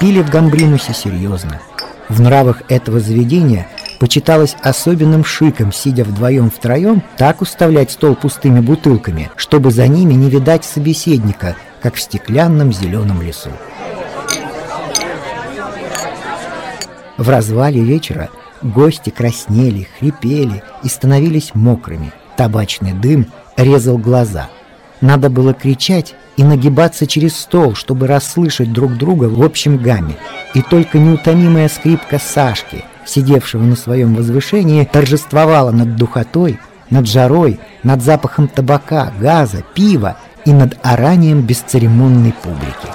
Пили 0.00 0.22
в 0.22 0.28
Гамбринусе 0.28 0.92
серьезно. 0.92 1.60
В 2.08 2.20
нравах 2.20 2.62
этого 2.68 2.98
заведения 2.98 3.68
почиталось 4.00 4.56
особенным 4.60 5.24
шиком, 5.24 5.72
сидя 5.72 6.02
вдвоем-втроем, 6.02 7.00
так 7.16 7.42
уставлять 7.42 7.92
стол 7.92 8.16
пустыми 8.16 8.58
бутылками, 8.58 9.30
чтобы 9.36 9.70
за 9.70 9.86
ними 9.86 10.14
не 10.14 10.30
видать 10.30 10.64
собеседника, 10.64 11.54
как 11.80 11.94
в 11.94 12.00
стеклянном 12.00 12.72
зеленом 12.72 13.22
лесу. 13.22 13.50
В 17.18 17.28
развале 17.28 17.80
вечера 17.84 18.30
гости 18.62 19.10
краснели, 19.10 19.86
хрипели 20.00 20.64
и 20.82 20.88
становились 20.88 21.54
мокрыми. 21.54 22.12
Табачный 22.36 22.94
дым 22.94 23.28
резал 23.56 23.98
глаза. 23.98 24.48
Надо 25.00 25.28
было 25.30 25.54
кричать 25.54 26.14
и 26.36 26.44
нагибаться 26.44 27.06
через 27.06 27.36
стол, 27.36 27.74
чтобы 27.74 28.06
расслышать 28.06 28.72
друг 28.72 28.96
друга 28.96 29.24
в 29.26 29.42
общем 29.42 29.76
гамме. 29.76 30.16
И 30.54 30.62
только 30.62 30.98
неутомимая 30.98 31.68
скрипка 31.68 32.18
Сашки, 32.18 32.84
сидевшего 33.06 33.62
на 33.62 33.76
своем 33.76 34.14
возвышении, 34.14 34.84
торжествовала 34.84 35.70
над 35.70 35.96
духотой, 35.96 36.58
над 36.90 37.06
жарой, 37.06 37.60
над 37.82 38.02
запахом 38.02 38.48
табака, 38.48 39.12
газа, 39.18 39.62
пива 39.74 40.16
и 40.44 40.52
над 40.52 40.76
оранием 40.82 41.42
бесцеремонной 41.42 42.32
публики. 42.32 42.88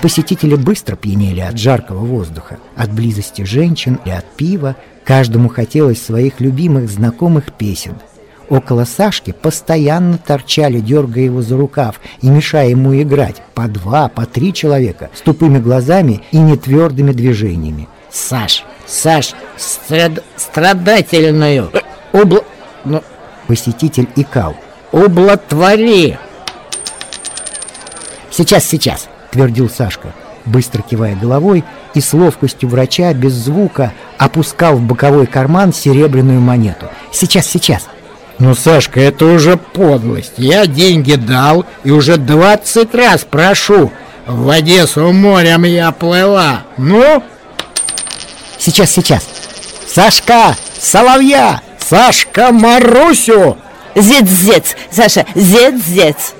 Посетители 0.00 0.54
быстро 0.54 0.96
пьянели 0.96 1.40
от 1.40 1.58
жаркого 1.58 2.04
воздуха, 2.04 2.58
от 2.76 2.92
близости 2.92 3.42
женщин 3.42 3.98
и 4.04 4.10
от 4.10 4.24
пива. 4.36 4.76
Каждому 5.04 5.48
хотелось 5.48 6.02
своих 6.02 6.40
любимых 6.40 6.90
знакомых 6.90 7.52
песен– 7.52 7.94
Около 8.48 8.84
Сашки 8.84 9.32
постоянно 9.32 10.18
торчали, 10.18 10.80
дергая 10.80 11.24
его 11.24 11.40
за 11.42 11.56
рукав 11.56 12.00
и 12.20 12.28
мешая 12.28 12.68
ему 12.68 13.00
играть, 13.00 13.36
по 13.54 13.68
два, 13.68 14.08
по 14.08 14.26
три 14.26 14.52
человека, 14.52 15.10
с 15.14 15.20
тупыми 15.20 15.58
глазами 15.58 16.22
и 16.30 16.38
нетвердыми 16.38 17.12
движениями. 17.12 17.88
«Саш, 18.10 18.64
Саш, 18.86 19.32
страд... 19.56 20.22
страдательную! 20.36 21.70
Убл... 22.12 22.44
Ну... 22.84 23.02
Посетитель 23.46 24.08
икал. 24.16 24.54
«Ублотвори!» 24.92 26.16
«Сейчас, 28.30 28.64
сейчас!»— 28.64 29.08
твердил 29.30 29.68
Сашка, 29.68 30.14
быстро 30.44 30.82
кивая 30.82 31.16
головой 31.16 31.64
и 31.94 32.00
с 32.00 32.12
ловкостью 32.12 32.68
врача 32.68 33.12
без 33.12 33.32
звука 33.32 33.92
опускал 34.18 34.76
в 34.76 34.82
боковой 34.82 35.26
карман 35.26 35.72
серебряную 35.72 36.40
монету. 36.40 36.86
«Сейчас, 37.12 37.46
сейчас!» 37.46 37.88
Ну, 38.44 38.54
Сашка, 38.54 39.00
это 39.00 39.24
уже 39.24 39.56
подлость. 39.56 40.34
Я 40.36 40.66
деньги 40.66 41.14
дал 41.14 41.64
и 41.82 41.90
уже 41.90 42.18
двадцать 42.18 42.94
раз 42.94 43.24
прошу. 43.24 43.90
В 44.26 44.50
Одессу 44.50 45.12
морем 45.12 45.64
я 45.64 45.90
плыла. 45.92 46.64
Ну? 46.76 47.22
Сейчас, 48.58 48.90
сейчас. 48.90 49.26
Сашка, 49.86 50.54
соловья! 50.78 51.62
Сашка, 51.78 52.52
Марусю! 52.52 53.56
Зец-зец, 53.94 54.76
Саша, 54.90 55.24
зец-зец. 55.34 56.34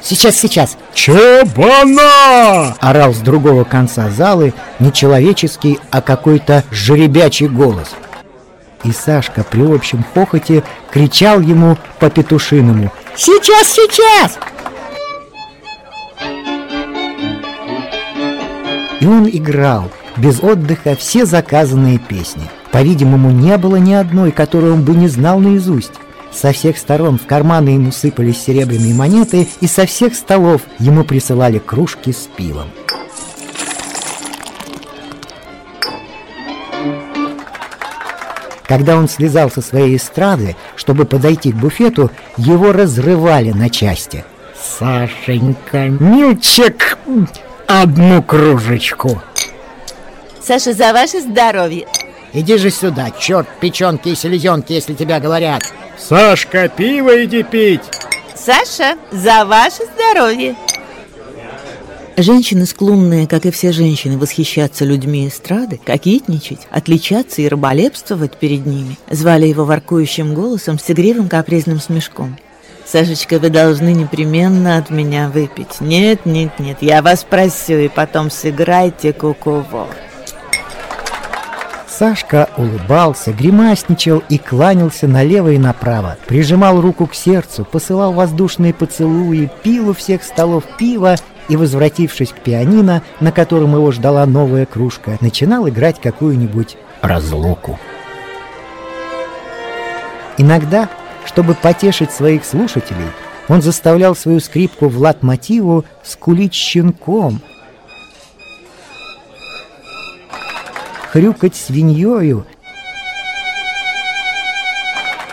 Сейчас, 0.00 0.36
сейчас. 0.36 0.76
Чебана! 0.94 2.76
Орал 2.78 3.14
с 3.14 3.18
другого 3.18 3.64
конца 3.64 4.10
залы 4.10 4.54
нечеловеческий, 4.78 5.80
а 5.90 6.02
какой-то 6.02 6.62
жеребячий 6.70 7.48
голос 7.48 7.88
и 8.84 8.92
Сашка 8.92 9.44
при 9.44 9.62
общем 9.62 10.04
хохоте 10.14 10.62
кричал 10.90 11.40
ему 11.40 11.76
по-петушиному 11.98 12.92
«Сейчас, 13.16 13.68
сейчас!» 13.68 14.38
И 19.00 19.06
он 19.06 19.28
играл 19.28 19.90
без 20.16 20.42
отдыха 20.42 20.94
все 20.94 21.24
заказанные 21.24 21.98
песни. 21.98 22.42
По-видимому, 22.70 23.30
не 23.30 23.56
было 23.56 23.76
ни 23.76 23.94
одной, 23.94 24.30
которую 24.30 24.74
он 24.74 24.84
бы 24.84 24.94
не 24.94 25.08
знал 25.08 25.40
наизусть. 25.40 25.92
Со 26.32 26.52
всех 26.52 26.78
сторон 26.78 27.18
в 27.18 27.26
карманы 27.26 27.70
ему 27.70 27.90
сыпались 27.90 28.42
серебряные 28.42 28.94
монеты, 28.94 29.48
и 29.60 29.66
со 29.66 29.86
всех 29.86 30.14
столов 30.14 30.62
ему 30.78 31.02
присылали 31.02 31.58
кружки 31.58 32.12
с 32.12 32.28
пивом. 32.36 32.68
Когда 38.70 38.96
он 38.96 39.08
слезал 39.08 39.50
со 39.50 39.62
своей 39.62 39.96
эстрады, 39.96 40.54
чтобы 40.76 41.04
подойти 41.04 41.50
к 41.50 41.56
буфету, 41.56 42.08
его 42.36 42.70
разрывали 42.70 43.50
на 43.50 43.68
части. 43.68 44.24
«Сашенька, 44.78 45.88
мильчик, 45.88 46.96
одну 47.66 48.22
кружечку!» 48.22 49.20
Саша, 50.40 50.72
за 50.72 50.92
ваше 50.92 51.20
здоровье! 51.20 51.88
Иди 52.32 52.58
же 52.58 52.70
сюда, 52.70 53.10
черт, 53.10 53.48
печенки 53.58 54.10
и 54.10 54.14
селезенки, 54.14 54.72
если 54.72 54.94
тебя 54.94 55.18
говорят! 55.18 55.64
Сашка, 55.98 56.68
пиво 56.68 57.24
иди 57.24 57.42
пить! 57.42 57.82
Саша, 58.36 58.96
за 59.10 59.46
ваше 59.46 59.82
здоровье! 59.96 60.54
Женщины, 62.22 62.66
склонные, 62.66 63.26
как 63.26 63.46
и 63.46 63.50
все 63.50 63.72
женщины, 63.72 64.18
восхищаться 64.18 64.84
людьми 64.84 65.26
эстрады, 65.26 65.80
кокетничать, 65.82 66.68
отличаться 66.70 67.40
и 67.40 67.48
раболепствовать 67.48 68.36
перед 68.36 68.66
ними, 68.66 68.98
звали 69.08 69.46
его 69.46 69.64
воркующим 69.64 70.34
голосом 70.34 70.78
с 70.78 70.90
игривым 70.90 71.30
капризным 71.30 71.80
смешком. 71.80 72.36
«Сашечка, 72.84 73.38
вы 73.38 73.48
должны 73.48 73.94
непременно 73.94 74.76
от 74.76 74.90
меня 74.90 75.30
выпить. 75.30 75.80
Нет, 75.80 76.26
нет, 76.26 76.58
нет, 76.58 76.78
я 76.82 77.00
вас 77.00 77.24
просю, 77.24 77.78
и 77.78 77.88
потом 77.88 78.30
сыграйте 78.30 79.14
куково». 79.14 79.88
Сашка 81.88 82.50
улыбался, 82.58 83.32
гримасничал 83.32 84.22
и 84.28 84.36
кланялся 84.36 85.06
налево 85.06 85.52
и 85.52 85.58
направо, 85.58 86.18
прижимал 86.26 86.82
руку 86.82 87.06
к 87.06 87.14
сердцу, 87.14 87.64
посылал 87.64 88.12
воздушные 88.12 88.74
поцелуи, 88.74 89.50
пил 89.62 89.88
у 89.90 89.94
всех 89.94 90.22
столов 90.22 90.64
пива 90.78 91.16
и, 91.48 91.56
возвратившись 91.56 92.30
к 92.30 92.38
пианино, 92.38 93.02
на 93.20 93.32
котором 93.32 93.74
его 93.74 93.90
ждала 93.92 94.26
новая 94.26 94.66
кружка, 94.66 95.18
начинал 95.20 95.68
играть 95.68 96.00
какую-нибудь 96.00 96.76
разлуку. 97.02 97.78
Иногда 100.38 100.88
Чтобы 101.30 101.54
потешить 101.54 102.10
своих 102.10 102.44
слушателей, 102.44 103.06
он 103.48 103.62
заставлял 103.62 104.16
свою 104.16 104.40
скрипку 104.40 104.88
в 104.88 104.98
лат-мотиву 104.98 105.84
скулить 106.02 106.54
щенком, 106.54 107.40
хрюкать 111.12 111.54
свиньёю 111.54 112.46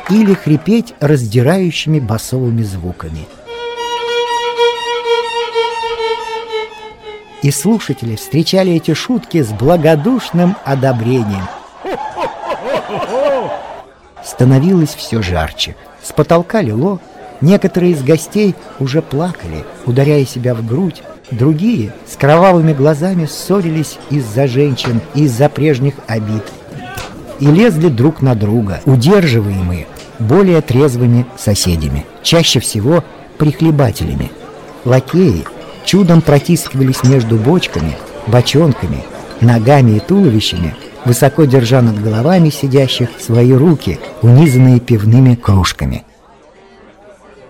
или 0.10 0.34
хрипеть 0.36 0.94
раздирающими 1.00 2.00
басовыми 2.00 2.62
звуками. 2.62 3.28
И 7.42 7.52
слушатели 7.52 8.16
встречали 8.16 8.74
эти 8.74 8.94
шутки 8.94 9.42
с 9.44 9.50
благодушным 9.50 10.56
одобрением. 10.66 11.48
Становилось 14.24 14.96
все 14.96 15.22
жарче. 15.22 15.76
С 16.04 16.12
потолка 16.12 16.62
лило, 16.62 17.00
некоторые 17.42 17.94
из 17.94 18.04
гостей 18.04 18.56
уже 18.80 19.02
плакали, 19.02 19.66
ударяя 19.86 20.26
себя 20.26 20.54
в 20.54 20.66
грудь, 20.66 21.04
другие 21.32 21.94
с 22.08 22.16
кровавыми 22.16 22.74
глазами 22.74 23.26
ссорились 23.26 23.98
из-за 24.10 24.48
женщин, 24.48 25.02
из-за 25.14 25.50
прежних 25.50 25.96
обид 26.08 26.44
и 27.40 27.46
лезли 27.46 27.90
друг 27.90 28.22
на 28.22 28.36
друга, 28.36 28.82
удерживаемые 28.86 29.88
более 30.20 30.62
трезвыми 30.62 31.26
соседями, 31.38 32.06
чаще 32.24 32.60
всего 32.60 33.04
прихлебателями. 33.38 34.32
Лакеи 34.86 35.46
чудом 35.88 36.22
протискивались 36.22 37.04
между 37.04 37.38
бочками, 37.38 37.98
бочонками, 38.28 39.04
ногами 39.42 39.98
и 39.98 40.00
туловищами, 40.00 40.76
высоко 41.06 41.46
держа 41.46 41.82
над 41.82 42.04
головами 42.04 42.50
сидящих 42.50 43.10
свои 43.20 43.54
руки, 43.54 43.98
унизанные 44.22 44.80
пивными 44.82 45.36
кружками. 45.36 46.04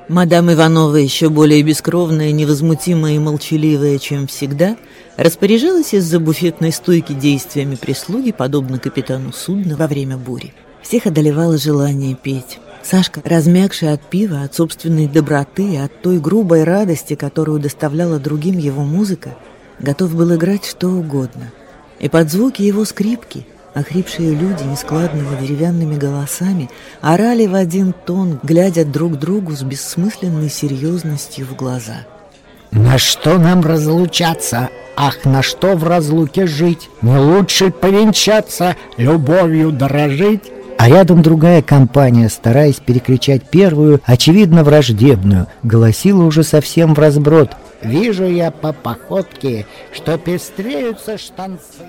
Мадам 0.08 0.54
Иванова, 0.54 0.95
еще 0.95 1.30
более 1.30 1.63
бескровная, 1.63 2.32
невозмутимая 2.32 3.15
и 3.15 3.19
молчаливая, 3.19 3.97
чем 3.97 4.28
всегда, 4.28 4.78
распоряжалась 5.17 5.93
из-за 5.93 6.19
буфетной 6.19 6.71
стойки 6.71 7.12
действиями 7.12 7.76
прислуги, 7.76 8.32
подобно 8.32 8.80
капитану 8.80 9.34
судна 9.34 9.76
во 9.76 9.88
время 9.88 10.15
бури. 10.15 10.54
Всех 10.82 11.08
одолевало 11.08 11.58
желание 11.58 12.15
петь. 12.15 12.60
Сашка, 12.84 13.22
размягший 13.24 13.92
от 13.92 14.02
пива, 14.02 14.44
от 14.44 14.56
собственной 14.56 15.08
доброты, 15.08 15.78
от 15.78 16.02
той 16.02 16.20
грубой 16.20 16.63
радости, 16.63 17.16
которую 17.16 17.60
доставляла 17.60 18.20
другим 18.20 18.58
его 18.58 18.84
музыка, 18.84 19.36
готов 19.80 20.16
был 20.16 20.34
играть 20.36 20.66
что 20.66 20.88
угодно. 20.88 21.52
И 22.00 22.10
под 22.10 22.32
звуки 22.32 22.62
его 22.62 22.86
скрипки 22.86 23.46
охрипшие 23.74 24.34
люди 24.34 24.63
нескладными 24.63 25.40
деревянными 25.40 25.98
голосами 25.98 26.70
орали 27.02 27.46
в 27.46 27.56
один 27.56 27.94
тон, 27.94 28.40
глядя 28.44 28.86
друг 28.86 29.20
другу 29.20 29.52
с 29.52 29.63
бессмысленной 29.63 30.50
серьезностью 30.50 31.46
в 31.46 31.56
глаза. 31.56 32.06
«На 32.72 32.98
что 32.98 33.38
нам 33.38 33.62
разлучаться? 33.62 34.70
Ах, 34.96 35.26
на 35.26 35.42
что 35.42 35.76
в 35.76 35.84
разлуке 35.84 36.48
жить? 36.48 36.90
Не 37.02 37.18
лучше 37.18 37.72
повенчаться, 37.72 38.76
любовью 38.98 39.72
дорожить?» 39.72 40.44
А 40.78 40.90
рядом 40.90 41.22
другая 41.24 41.62
компания, 41.62 42.30
стараясь 42.30 42.76
перекричать 42.76 43.44
первую, 43.44 44.00
очевидно 44.06 44.63
враждебную, 44.63 45.48
голосила 45.63 46.24
уже 46.24 46.44
совсем 46.44 46.94
в 46.94 47.00
разброд. 47.00 47.52
«Вижу 47.82 48.26
я 48.26 48.52
по 48.52 48.74
походке, 48.74 49.66
что 49.92 50.18
пестреются 50.18 51.18
штанцы». 51.18 51.84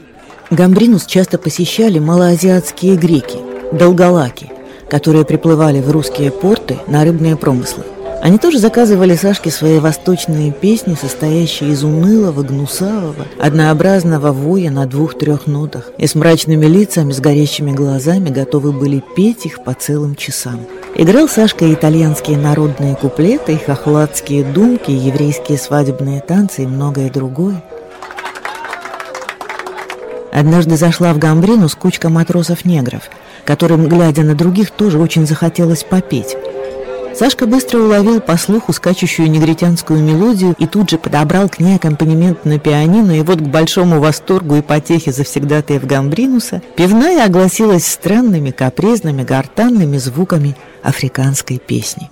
Гамбринус 0.50 1.04
часто 1.04 1.38
посещали 1.38 1.98
малоазиатские 1.98 2.96
греки, 2.96 3.38
долголаки, 3.72 4.50
которые 4.88 5.24
приплывали 5.26 5.80
в 5.80 5.90
русские 5.90 6.30
порты 6.30 6.78
на 6.86 7.04
рыбные 7.04 7.36
промыслы. 7.36 7.84
Они 8.20 8.36
тоже 8.36 8.58
заказывали 8.58 9.14
Сашке 9.14 9.50
свои 9.50 9.78
восточные 9.78 10.50
песни, 10.50 10.96
состоящие 11.00 11.70
из 11.70 11.84
унылого, 11.84 12.42
гнусавого, 12.42 13.26
однообразного 13.38 14.32
воя 14.32 14.70
на 14.70 14.86
двух-трех 14.86 15.46
нотах, 15.46 15.92
и 15.98 16.06
с 16.06 16.14
мрачными 16.14 16.66
лицами, 16.66 17.12
с 17.12 17.20
горящими 17.20 17.70
глазами 17.70 18.30
готовы 18.30 18.72
были 18.72 19.02
петь 19.14 19.46
их 19.46 19.62
по 19.62 19.72
целым 19.72 20.16
часам. 20.16 20.60
Играл 20.96 21.28
Сашка 21.28 21.72
итальянские 21.72 22.38
народные 22.38 22.96
куплеты, 22.96 23.56
хохладские 23.64 24.42
думки, 24.42 24.90
еврейские 24.90 25.56
свадебные 25.56 26.20
танцы 26.20 26.64
и 26.64 26.66
многое 26.66 27.10
другое. 27.10 27.62
Однажды 30.32 30.76
зашла 30.76 31.12
в 31.12 31.18
Гамбрину 31.18 31.68
с 31.68 31.74
кучка 31.74 32.08
матросов-негров, 32.08 33.02
которым, 33.44 33.88
глядя 33.88 34.22
на 34.22 34.34
других, 34.34 34.72
тоже 34.72 34.98
очень 34.98 35.26
захотелось 35.26 35.84
попеть. 35.84 36.36
Сашка 37.18 37.48
быстро 37.48 37.80
уловил 37.80 38.20
по 38.20 38.36
слуху 38.36 38.72
скачущую 38.72 39.28
негритянскую 39.28 40.00
мелодию 40.00 40.54
и 40.56 40.68
тут 40.68 40.88
же 40.88 40.98
подобрал 40.98 41.48
к 41.48 41.58
ней 41.58 41.74
аккомпанемент 41.74 42.44
на 42.44 42.60
пианино, 42.60 43.18
и 43.18 43.22
вот 43.22 43.40
к 43.40 43.42
большому 43.42 43.98
восторгу 43.98 44.54
и 44.54 44.62
потехе 44.62 45.10
завсегдатаев 45.10 45.84
Гамбринуса 45.84 46.62
пивная 46.76 47.24
огласилась 47.24 47.88
странными, 47.88 48.52
капризными, 48.52 49.24
гортанными 49.24 49.96
звуками 49.96 50.56
африканской 50.84 51.58
песни. 51.58 52.08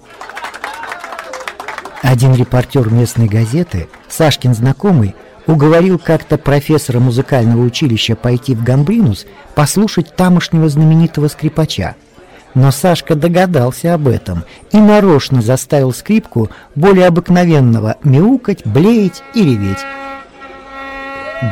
Один 2.02 2.34
репортер 2.34 2.92
местной 2.92 3.28
газеты, 3.28 3.86
Сашкин 4.08 4.54
знакомый, 4.56 5.14
уговорил 5.46 6.00
как-то 6.00 6.36
профессора 6.36 6.98
музыкального 6.98 7.62
училища 7.62 8.16
пойти 8.16 8.56
в 8.56 8.64
Гамбринус 8.64 9.24
послушать 9.54 10.16
тамошнего 10.16 10.68
знаменитого 10.68 11.28
скрипача– 11.28 11.94
но 12.56 12.70
Сашка 12.70 13.14
догадался 13.14 13.92
об 13.92 14.08
этом 14.08 14.42
и 14.72 14.78
нарочно 14.78 15.42
заставил 15.42 15.92
скрипку 15.92 16.48
более 16.74 17.06
обыкновенного 17.06 17.96
мяукать, 18.02 18.66
блеять 18.66 19.22
и 19.34 19.44
реветь. 19.44 19.84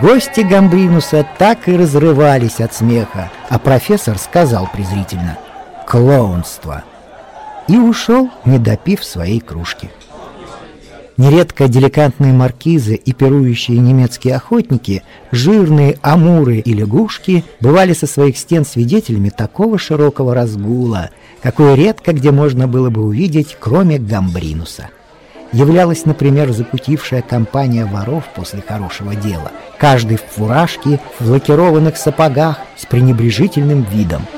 Гости 0.00 0.40
Гамбринуса 0.40 1.26
так 1.38 1.68
и 1.68 1.76
разрывались 1.76 2.58
от 2.58 2.72
смеха, 2.72 3.30
а 3.50 3.58
профессор 3.58 4.16
сказал 4.16 4.66
презрительно 4.72 5.36
«клоунство» 5.86 6.82
и 7.68 7.76
ушел, 7.76 8.30
не 8.46 8.58
допив 8.58 9.04
своей 9.04 9.40
кружки. 9.40 9.90
Нередко 11.16 11.68
деликатные 11.68 12.32
маркизы 12.32 12.96
и 12.96 13.12
пирующие 13.12 13.78
немецкие 13.78 14.34
охотники, 14.34 15.04
жирные 15.30 15.96
амуры 16.02 16.56
и 16.58 16.72
лягушки 16.72 17.44
бывали 17.60 17.92
со 17.92 18.08
своих 18.08 18.36
стен 18.36 18.64
свидетелями 18.64 19.28
такого 19.28 19.78
широкого 19.78 20.34
разгула, 20.34 21.10
какой 21.40 21.76
редко 21.76 22.12
где 22.12 22.32
можно 22.32 22.66
было 22.66 22.90
бы 22.90 23.04
увидеть, 23.04 23.56
кроме 23.60 23.98
Гамбринуса. 23.98 24.90
Являлась, 25.52 26.04
например, 26.04 26.50
закутившая 26.50 27.22
компания 27.22 27.84
воров 27.84 28.24
после 28.34 28.60
хорошего 28.66 29.14
дела, 29.14 29.52
каждый 29.78 30.16
в 30.16 30.22
фуражке, 30.22 30.98
в 31.20 31.30
лакированных 31.30 31.96
сапогах, 31.96 32.58
с 32.76 32.86
пренебрежительным 32.86 33.86
видом– 33.92 34.22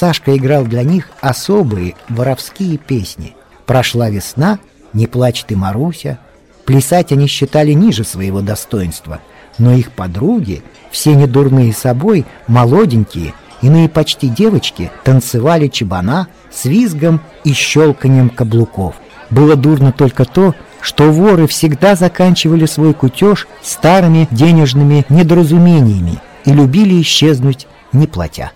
Сашка 0.00 0.34
играл 0.34 0.64
для 0.64 0.82
них 0.82 1.10
особые 1.20 1.94
воровские 2.08 2.78
песни. 2.78 3.36
«Прошла 3.66 4.08
весна», 4.08 4.58
«Не 4.94 5.06
плачь 5.06 5.44
ты, 5.46 5.56
Маруся». 5.56 6.18
Плясать 6.64 7.12
они 7.12 7.26
считали 7.26 7.72
ниже 7.72 8.04
своего 8.04 8.40
достоинства, 8.40 9.20
но 9.58 9.72
их 9.74 9.92
подруги, 9.92 10.62
все 10.90 11.14
недурные 11.14 11.74
собой, 11.74 12.24
молоденькие, 12.46 13.34
иные 13.60 13.90
почти 13.90 14.28
девочки, 14.28 14.90
танцевали 15.04 15.68
чебана 15.68 16.28
с 16.50 16.64
визгом 16.64 17.20
и 17.44 17.52
щелканием 17.52 18.30
каблуков. 18.30 18.94
Было 19.28 19.54
дурно 19.54 19.92
только 19.92 20.24
то, 20.24 20.54
что 20.80 21.12
воры 21.12 21.46
всегда 21.46 21.94
заканчивали 21.94 22.64
свой 22.64 22.94
кутеж 22.94 23.46
старыми 23.62 24.28
денежными 24.30 25.04
недоразумениями 25.10 26.22
и 26.46 26.52
любили 26.54 27.02
исчезнуть, 27.02 27.66
не 27.92 28.06
платя. 28.06 28.52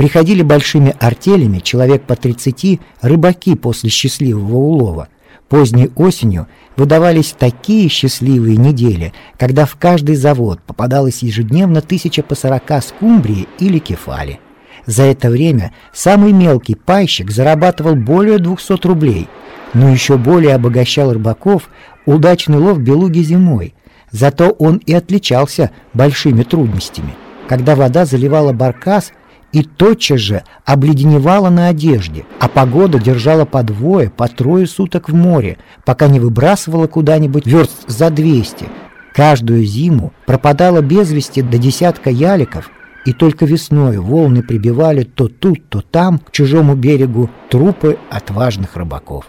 Приходили 0.00 0.42
большими 0.42 0.96
артелями, 0.98 1.58
человек 1.58 2.04
по 2.04 2.16
30, 2.16 2.80
рыбаки 3.02 3.54
после 3.54 3.90
счастливого 3.90 4.56
улова. 4.56 5.08
Поздней 5.50 5.90
осенью 5.94 6.46
выдавались 6.76 7.34
такие 7.38 7.88
счастливые 7.90 8.56
недели, 8.56 9.12
когда 9.36 9.66
в 9.66 9.76
каждый 9.76 10.16
завод 10.16 10.60
попадалось 10.66 11.22
ежедневно 11.22 11.82
тысяча 11.82 12.22
по 12.22 12.34
сорока 12.34 12.80
скумбрии 12.80 13.46
или 13.58 13.78
кефали. 13.78 14.40
За 14.86 15.02
это 15.02 15.28
время 15.28 15.72
самый 15.92 16.32
мелкий 16.32 16.76
пайщик 16.76 17.30
зарабатывал 17.30 17.94
более 17.94 18.38
200 18.38 18.86
рублей, 18.86 19.28
но 19.74 19.90
еще 19.90 20.16
более 20.16 20.54
обогащал 20.54 21.12
рыбаков 21.12 21.68
удачный 22.06 22.56
лов 22.56 22.78
белуги 22.78 23.20
зимой. 23.20 23.74
Зато 24.12 24.48
он 24.50 24.78
и 24.78 24.94
отличался 24.94 25.72
большими 25.92 26.42
трудностями. 26.42 27.14
Когда 27.50 27.74
вода 27.74 28.04
заливала 28.04 28.52
баркас, 28.52 29.12
и 29.50 29.64
тотчас 29.64 30.20
же 30.20 30.44
обледеневала 30.64 31.50
на 31.50 31.66
одежде, 31.66 32.24
а 32.38 32.46
погода 32.46 33.00
держала 33.00 33.44
по 33.44 33.64
двое, 33.64 34.08
по 34.08 34.28
трое 34.28 34.68
суток 34.68 35.08
в 35.08 35.14
море, 35.16 35.58
пока 35.84 36.06
не 36.06 36.20
выбрасывала 36.20 36.86
куда-нибудь 36.86 37.46
верст 37.46 37.88
за 37.88 38.10
200. 38.10 38.66
Каждую 39.12 39.64
зиму 39.64 40.12
пропадало 40.26 40.80
без 40.80 41.10
вести 41.10 41.42
до 41.42 41.58
десятка 41.58 42.08
яликов, 42.10 42.70
и 43.04 43.12
только 43.12 43.46
весной 43.46 43.98
волны 43.98 44.44
прибивали 44.44 45.02
то 45.02 45.26
тут, 45.26 45.68
то 45.68 45.80
там, 45.80 46.20
к 46.20 46.30
чужому 46.30 46.76
берегу, 46.76 47.30
трупы 47.48 47.98
отважных 48.10 48.76
рыбаков. 48.76 49.24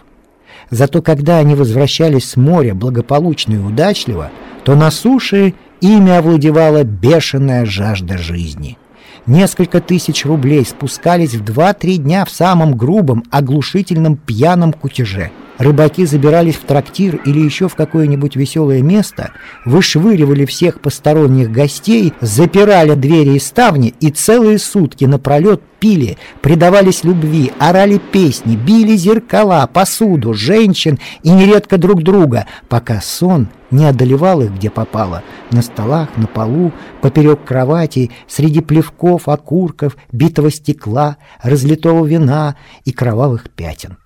Зато 0.70 1.02
когда 1.02 1.38
они 1.38 1.56
возвращались 1.56 2.30
с 2.30 2.36
моря 2.36 2.72
благополучно 2.72 3.54
и 3.54 3.58
удачливо, 3.58 4.30
то 4.62 4.76
на 4.76 4.92
суше 4.92 5.54
ими 5.82 6.12
овладевала 6.12 6.84
бешеная 6.84 7.66
жажда 7.66 8.16
жизни. 8.16 8.78
Несколько 9.26 9.80
тысяч 9.80 10.24
рублей 10.24 10.64
спускались 10.64 11.34
в 11.34 11.44
два-три 11.44 11.98
дня 11.98 12.24
в 12.24 12.30
самом 12.30 12.76
грубом, 12.76 13.24
оглушительном 13.30 14.16
пьяном 14.16 14.72
кутеже– 14.72 15.30
Рыбаки 15.62 16.04
забирались 16.06 16.56
в 16.56 16.64
трактир 16.64 17.20
или 17.24 17.38
еще 17.38 17.68
в 17.68 17.76
какое-нибудь 17.76 18.34
веселое 18.34 18.82
место, 18.82 19.30
вышвыривали 19.64 20.44
всех 20.44 20.80
посторонних 20.80 21.52
гостей, 21.52 22.12
запирали 22.20 22.96
двери 22.96 23.36
и 23.36 23.38
ставни 23.38 23.94
и 24.00 24.10
целые 24.10 24.58
сутки 24.58 25.04
напролет 25.04 25.62
пили, 25.78 26.18
предавались 26.40 27.04
любви, 27.04 27.52
орали 27.60 27.98
песни, 27.98 28.56
били 28.56 28.96
зеркала, 28.96 29.70
посуду, 29.72 30.34
женщин 30.34 30.98
и 31.22 31.30
нередко 31.30 31.78
друг 31.78 32.02
друга, 32.02 32.46
пока 32.68 33.00
сон 33.00 33.46
не 33.70 33.84
одолевал 33.84 34.42
их, 34.42 34.52
где 34.56 34.68
попало, 34.68 35.22
на 35.52 35.62
столах, 35.62 36.08
на 36.16 36.26
полу, 36.26 36.72
поперек 37.00 37.44
кровати, 37.44 38.10
среди 38.26 38.62
плевков, 38.62 39.28
окурков, 39.28 39.96
битого 40.10 40.50
стекла, 40.50 41.18
разлитого 41.40 42.04
вина 42.04 42.56
и 42.84 42.90
кровавых 42.90 43.48
пятен. 43.48 43.96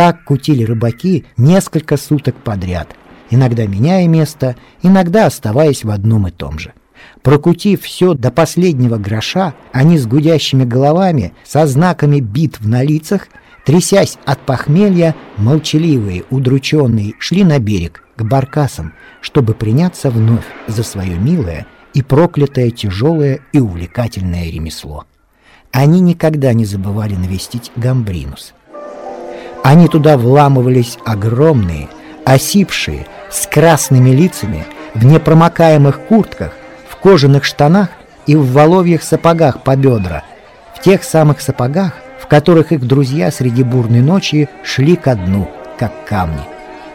Так 0.00 0.24
кутили 0.24 0.64
рыбаки 0.64 1.26
несколько 1.36 1.98
суток 1.98 2.34
подряд, 2.36 2.96
иногда 3.28 3.66
меняя 3.66 4.08
место, 4.08 4.56
иногда 4.80 5.26
оставаясь 5.26 5.84
в 5.84 5.90
одном 5.90 6.26
и 6.26 6.30
том 6.30 6.58
же. 6.58 6.72
Прокутив 7.20 7.82
все 7.82 8.14
до 8.14 8.30
последнего 8.30 8.96
гроша, 8.96 9.52
они 9.72 9.98
с 9.98 10.06
гудящими 10.06 10.64
головами, 10.64 11.34
со 11.44 11.66
знаками 11.66 12.20
битв 12.20 12.64
на 12.64 12.82
лицах, 12.82 13.28
трясясь 13.66 14.16
от 14.24 14.38
похмелья, 14.38 15.14
молчаливые, 15.36 16.24
удрученные, 16.30 17.12
шли 17.18 17.44
на 17.44 17.58
берег, 17.58 18.02
к 18.16 18.22
баркасам, 18.22 18.94
чтобы 19.20 19.52
приняться 19.52 20.08
вновь 20.08 20.46
за 20.66 20.82
свое 20.82 21.18
милое 21.18 21.66
и 21.92 22.00
проклятое 22.00 22.70
тяжелое 22.70 23.40
и 23.52 23.58
увлекательное 23.58 24.50
ремесло. 24.50 25.04
Они 25.72 26.00
никогда 26.00 26.54
не 26.54 26.64
забывали 26.64 27.16
навестить 27.16 27.70
Гамбринус— 27.76 28.54
они 29.62 29.88
туда 29.88 30.16
вламывались 30.16 30.98
огромные, 31.04 31.88
осипшие, 32.24 33.06
с 33.30 33.46
красными 33.46 34.10
лицами, 34.10 34.64
в 34.94 35.04
непромокаемых 35.04 36.00
куртках, 36.00 36.52
в 36.88 36.96
кожаных 36.96 37.44
штанах 37.44 37.90
и 38.26 38.36
в 38.36 38.52
воловьих 38.52 39.02
сапогах 39.02 39.62
по 39.62 39.76
бедра, 39.76 40.24
в 40.74 40.80
тех 40.80 41.04
самых 41.04 41.40
сапогах, 41.40 41.92
в 42.20 42.26
которых 42.26 42.72
их 42.72 42.86
друзья 42.86 43.30
среди 43.30 43.62
бурной 43.62 44.00
ночи 44.00 44.48
шли 44.64 44.96
ко 44.96 45.14
дну, 45.14 45.48
как 45.78 46.04
камни. 46.06 46.42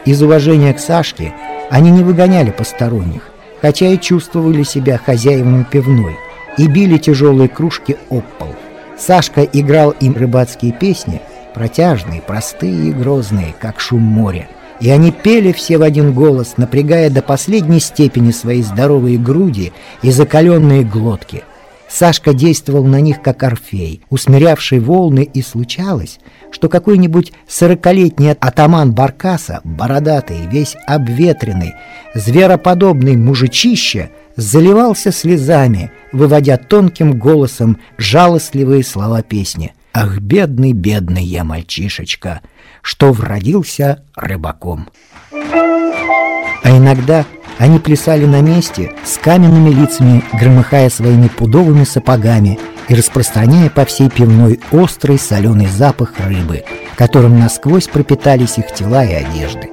Из 0.06 0.22
уважения 0.22 0.74
к 0.74 0.80
Сашке 0.80 1.34
они 1.70 1.92
не 1.92 2.04
выгоняли 2.04 2.52
посторонних, 2.52 3.30
хотя 3.62 3.88
и 3.88 4.00
чувствовали 4.00 4.64
себя 4.64 5.00
хозяевами 5.04 5.64
пивной, 5.64 6.18
и 6.58 6.68
били 6.68 6.98
тяжелые 6.98 7.50
кружки 7.50 7.98
об 8.10 8.24
пол. 8.38 8.56
Сашка 8.98 9.42
играл 9.42 9.92
им 9.92 10.16
рыбацкие 10.16 10.72
песни– 10.72 11.22
протяжные, 11.56 12.22
простые 12.22 12.90
и 12.90 12.92
грозные, 12.92 13.56
как 13.60 13.80
шум 13.80 14.02
моря. 14.02 14.50
И 14.82 14.90
они 14.90 15.12
пели 15.12 15.54
все 15.54 15.78
в 15.78 15.84
один 15.84 16.14
голос, 16.14 16.56
напрягая 16.58 17.10
до 17.10 17.22
последней 17.22 17.80
степени 17.80 18.32
свои 18.32 18.62
здоровые 18.62 19.18
груди 19.18 19.72
и 20.02 20.12
закаленные 20.12 20.84
глотки. 20.84 21.44
Сашка 21.88 22.34
действовал 22.34 22.84
на 22.84 23.00
них 23.00 23.22
как 23.22 23.42
орфей, 23.44 24.02
усмирявший 24.10 24.80
волны, 24.80 25.22
и 25.22 25.42
случалось, 25.42 26.20
что 26.52 26.68
какой-нибудь 26.68 27.32
сорокалетний 27.48 28.34
атаман 28.34 28.92
Баркаса, 28.92 29.62
бородатый, 29.64 30.48
весь 30.52 30.76
обветренный, 30.86 31.74
звероподобный 32.14 33.16
мужичище, 33.16 34.10
заливался 34.36 35.14
слезами, 35.14 35.92
выводя 36.12 36.58
тонким 36.58 37.18
голосом 37.18 37.78
жалостливые 37.98 38.84
слова 38.84 39.22
песни— 39.22 39.74
Ах, 39.98 40.20
бедный, 40.20 40.74
бедный 40.74 41.24
я 41.24 41.46
мальчишечка, 41.46 42.42
что 42.82 43.14
вродился 43.14 44.04
рыбаком. 44.14 44.90
А 45.32 46.70
иногда 46.70 47.26
они 47.60 47.80
плясали 47.80 48.26
на 48.26 48.42
месте 48.42 48.92
с 49.06 49.18
каменными 49.18 49.70
лицами, 49.70 50.22
громыхая 50.34 50.90
своими 50.90 51.30
пудовыми 51.30 51.86
сапогами 51.86 52.60
и 52.90 52.94
распространяя 52.94 53.70
по 53.70 53.86
всей 53.86 54.10
пивной 54.10 54.60
острый 54.74 55.18
соленый 55.18 55.68
запах 55.68 56.12
рыбы, 56.20 56.66
которым 56.98 57.40
насквозь 57.40 57.88
пропитались 57.88 58.58
их 58.58 58.74
тела 58.74 59.06
и 59.06 59.14
одежды. 59.14 59.70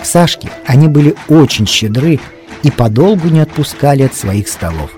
К 0.00 0.04
Сашке 0.04 0.48
они 0.64 0.86
были 0.86 1.16
очень 1.28 1.66
щедры 1.66 2.20
и 2.62 2.70
подолгу 2.70 3.26
не 3.26 3.40
отпускали 3.40 4.04
от 4.04 4.14
своих 4.14 4.46
столов. 4.46 4.95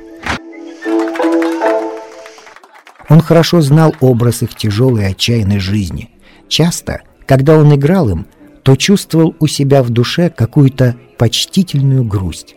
Он 3.08 3.20
хорошо 3.20 3.60
знал 3.60 3.94
образ 4.00 4.42
их 4.42 4.54
тяжелой 4.54 5.06
отчаянной 5.06 5.58
жизни. 5.58 6.10
Часто, 6.48 7.02
когда 7.26 7.56
он 7.56 7.74
играл 7.74 8.08
им, 8.10 8.26
то 8.62 8.76
чувствовал 8.76 9.34
у 9.40 9.46
себя 9.46 9.82
в 9.82 9.90
душе 9.90 10.30
какую-то 10.30 10.96
почтительную 11.16 12.04
грусть. 12.04 12.54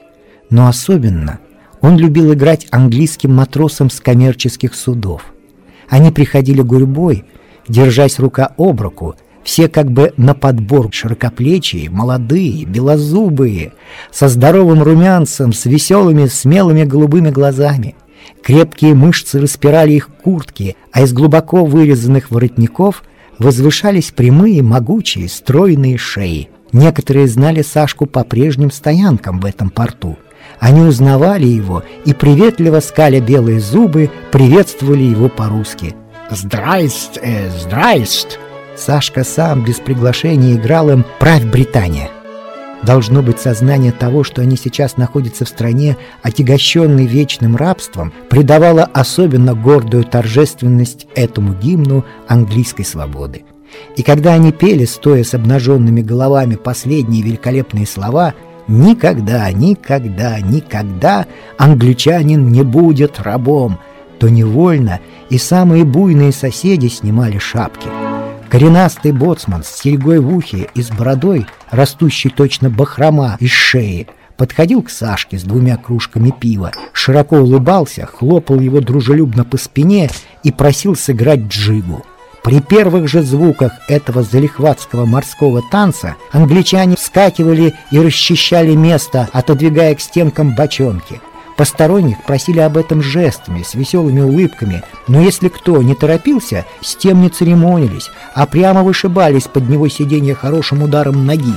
Но 0.50 0.68
особенно 0.68 1.40
он 1.80 1.98
любил 1.98 2.34
играть 2.34 2.68
английским 2.72 3.34
матросам 3.34 3.90
с 3.90 4.00
коммерческих 4.00 4.76
судов. 4.76 5.34
Они 5.90 6.12
приходили 6.12 6.62
гурьбой, 6.62 7.26
держась 7.68 8.20
рука 8.20 8.54
об 8.58 8.82
руку, 8.82 9.16
все 9.44 9.68
как 9.68 9.92
бы 9.92 10.14
на 10.18 10.36
подбор 10.36 10.90
широкоплечие, 10.92 11.90
молодые, 11.90 12.66
белозубые, 12.66 13.74
со 14.12 14.28
здоровым 14.28 14.84
румянцем, 14.84 15.52
с 15.54 15.66
веселыми, 15.66 16.28
смелыми 16.28 16.84
голубыми 16.84 17.32
глазами. 17.32 17.96
Крепкие 18.44 18.94
мышцы 18.96 19.40
распирали 19.40 19.94
их 19.94 20.10
куртки, 20.24 20.76
а 20.92 21.02
из 21.02 21.14
глубоко 21.14 21.64
вырезанных 21.66 22.32
воротников 22.32 23.04
возвышались 23.38 24.12
прямые, 24.12 24.62
могучие, 24.62 25.30
стройные 25.30 25.98
шеи. 25.98 26.50
Некоторые 26.72 27.28
знали 27.28 27.62
Сашку 27.62 28.06
по 28.06 28.24
прежним 28.24 28.72
стоянкам 28.72 29.40
в 29.40 29.46
этом 29.46 29.70
порту. 29.70 30.18
Они 30.60 30.82
узнавали 30.82 31.46
его 31.46 31.84
и, 32.06 32.14
приветливо 32.14 32.80
скаля 32.80 33.20
белые 33.20 33.60
зубы, 33.60 34.10
приветствовали 34.32 35.04
его 35.04 35.28
по-русски. 35.28 35.96
«Здрайст, 36.30 37.18
э, 37.22 37.50
здрайст!» 37.50 38.40
Сашка 38.78 39.24
сам 39.24 39.66
без 39.66 39.80
приглашения 39.80 40.56
играл 40.56 40.90
им 40.90 41.06
«Правь 41.20 41.44
Британия!» 41.44 42.10
Должно 42.84 43.22
быть 43.22 43.40
сознание 43.40 43.92
того, 43.92 44.24
что 44.24 44.42
они 44.42 44.58
сейчас 44.58 44.98
находятся 44.98 45.46
в 45.46 45.50
стране, 45.50 45.98
отягощенной 46.24 47.06
вечным 47.06 47.56
рабством, 47.56 48.12
придавало 48.30 48.90
особенно 48.92 49.54
гордую 49.54 50.04
торжественность 50.04 51.08
этому 51.16 51.54
гимну 51.54 52.04
английской 52.28 52.84
свободы. 52.84 53.44
И 53.96 54.04
когда 54.04 54.34
они 54.34 54.52
пели, 54.52 54.86
стоя 54.86 55.24
с 55.24 55.34
обнаженными 55.34 56.02
головами 56.02 56.56
последние 56.56 57.24
великолепные 57.24 57.86
слова 57.86 58.34
«Никогда, 58.68 59.52
никогда, 59.52 60.40
никогда 60.40 61.28
англичанин 61.58 62.50
не 62.50 62.64
будет 62.64 63.20
рабом», 63.20 63.80
то 64.20 64.30
невольно 64.30 65.00
и 65.30 65.38
самые 65.38 65.84
буйные 65.84 66.32
соседи 66.32 66.88
снимали 66.88 67.38
шапки– 67.38 67.88
Коренастый 68.52 69.14
боцман 69.14 69.64
с 69.64 69.70
серьгой 69.70 70.20
в 70.20 70.36
ухе 70.36 70.68
и 70.76 70.82
с 70.82 70.90
бородой, 70.90 71.46
растущей 71.70 72.28
точно 72.28 72.70
бахрома 72.70 73.38
из 73.40 73.52
шеи, 73.52 74.08
подходил 74.36 74.84
к 74.84 74.90
Сашке 74.90 75.40
с 75.40 75.44
двумя 75.44 75.78
кружками 75.78 76.32
пива, 76.38 76.74
широко 76.92 77.38
улыбался, 77.38 78.06
хлопал 78.06 78.60
его 78.60 78.82
дружелюбно 78.82 79.46
по 79.46 79.56
спине 79.56 80.10
и 80.44 80.52
просил 80.52 80.98
сыграть 80.98 81.48
джигу. 81.48 82.06
При 82.44 82.60
первых 82.60 83.08
же 83.08 83.22
звуках 83.22 83.72
этого 83.88 84.22
залихватского 84.22 85.06
морского 85.06 85.62
танца 85.72 86.18
англичане 86.34 86.98
вскакивали 86.98 87.76
и 87.90 88.00
расчищали 88.00 88.76
место, 88.76 89.30
отодвигая 89.32 89.96
к 89.96 90.02
стенкам 90.02 90.56
бочонки– 90.56 91.22
Посторонних 91.58 92.24
просили 92.24 92.60
об 92.60 92.78
этом 92.78 93.02
жестами, 93.02 93.64
с 93.64 93.76
веселыми 93.76 94.22
улыбками, 94.22 94.84
но 95.08 95.22
если 95.22 95.48
кто 95.50 95.82
не 95.82 95.96
торопился, 95.96 96.66
с 96.82 96.96
тем 96.96 97.22
не 97.22 97.30
церемонились, 97.30 98.10
а 98.34 98.46
прямо 98.46 98.84
вышибались 98.84 99.44
под 99.44 99.70
него 99.70 99.88
сиденья 99.88 100.34
хорошим 100.34 100.84
ударом 100.84 101.26
ноги. 101.26 101.54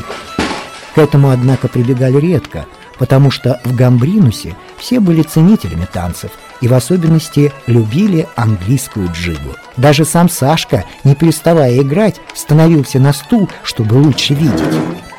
К 0.95 0.99
этому, 0.99 1.31
однако, 1.31 1.69
прибегали 1.69 2.19
редко, 2.19 2.67
потому 2.99 3.31
что 3.31 3.61
в 3.65 3.75
Гамбринусе 3.75 4.57
все 4.79 5.01
были 5.01 5.23
ценителями 5.23 5.87
танцев 5.91 6.31
и 6.61 6.69
в 6.69 6.75
особенности 6.75 7.53
любили 7.67 8.29
английскую 8.37 9.11
джигу. 9.13 9.55
Даже 9.77 10.05
сам 10.05 10.29
Сашка, 10.29 10.85
не 11.03 11.15
переставая 11.15 11.81
играть, 11.81 12.21
становился 12.35 12.99
на 12.99 13.13
стул, 13.13 13.49
чтобы 13.63 13.95
лучше 13.95 14.35
видеть. 14.35 14.63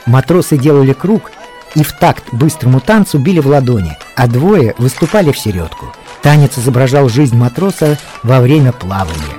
Матросы 0.05 0.57
делали 0.57 0.93
круг 0.93 1.31
и 1.75 1.83
в 1.83 1.93
такт 1.93 2.23
быстрому 2.31 2.79
танцу 2.79 3.19
били 3.19 3.39
в 3.39 3.47
ладони, 3.47 3.97
а 4.15 4.27
двое 4.27 4.73
выступали 4.77 5.31
в 5.31 5.38
середку. 5.38 5.93
Танец 6.21 6.57
изображал 6.57 7.09
жизнь 7.09 7.38
матроса 7.38 7.97
во 8.23 8.39
время 8.39 8.71
плавания. 8.71 9.38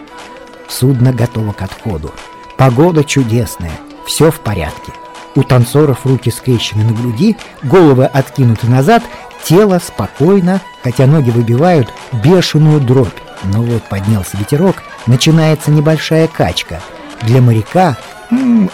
Судно 0.68 1.12
готово 1.12 1.52
к 1.52 1.62
отходу. 1.62 2.12
Погода 2.56 3.04
чудесная, 3.04 3.72
все 4.06 4.30
в 4.30 4.40
порядке. 4.40 4.92
У 5.34 5.42
танцоров 5.42 6.06
руки 6.06 6.30
скрещены 6.30 6.84
на 6.84 6.92
груди, 6.92 7.36
головы 7.62 8.06
откинуты 8.06 8.68
назад, 8.68 9.02
тело 9.44 9.78
спокойно, 9.84 10.60
хотя 10.82 11.06
ноги 11.06 11.30
выбивают 11.30 11.92
бешеную 12.12 12.80
дробь. 12.80 13.18
Но 13.44 13.62
вот 13.62 13.82
поднялся 13.88 14.36
ветерок, 14.38 14.82
начинается 15.06 15.70
небольшая 15.70 16.26
качка. 16.26 16.80
Для 17.22 17.40
моряка 17.40 17.96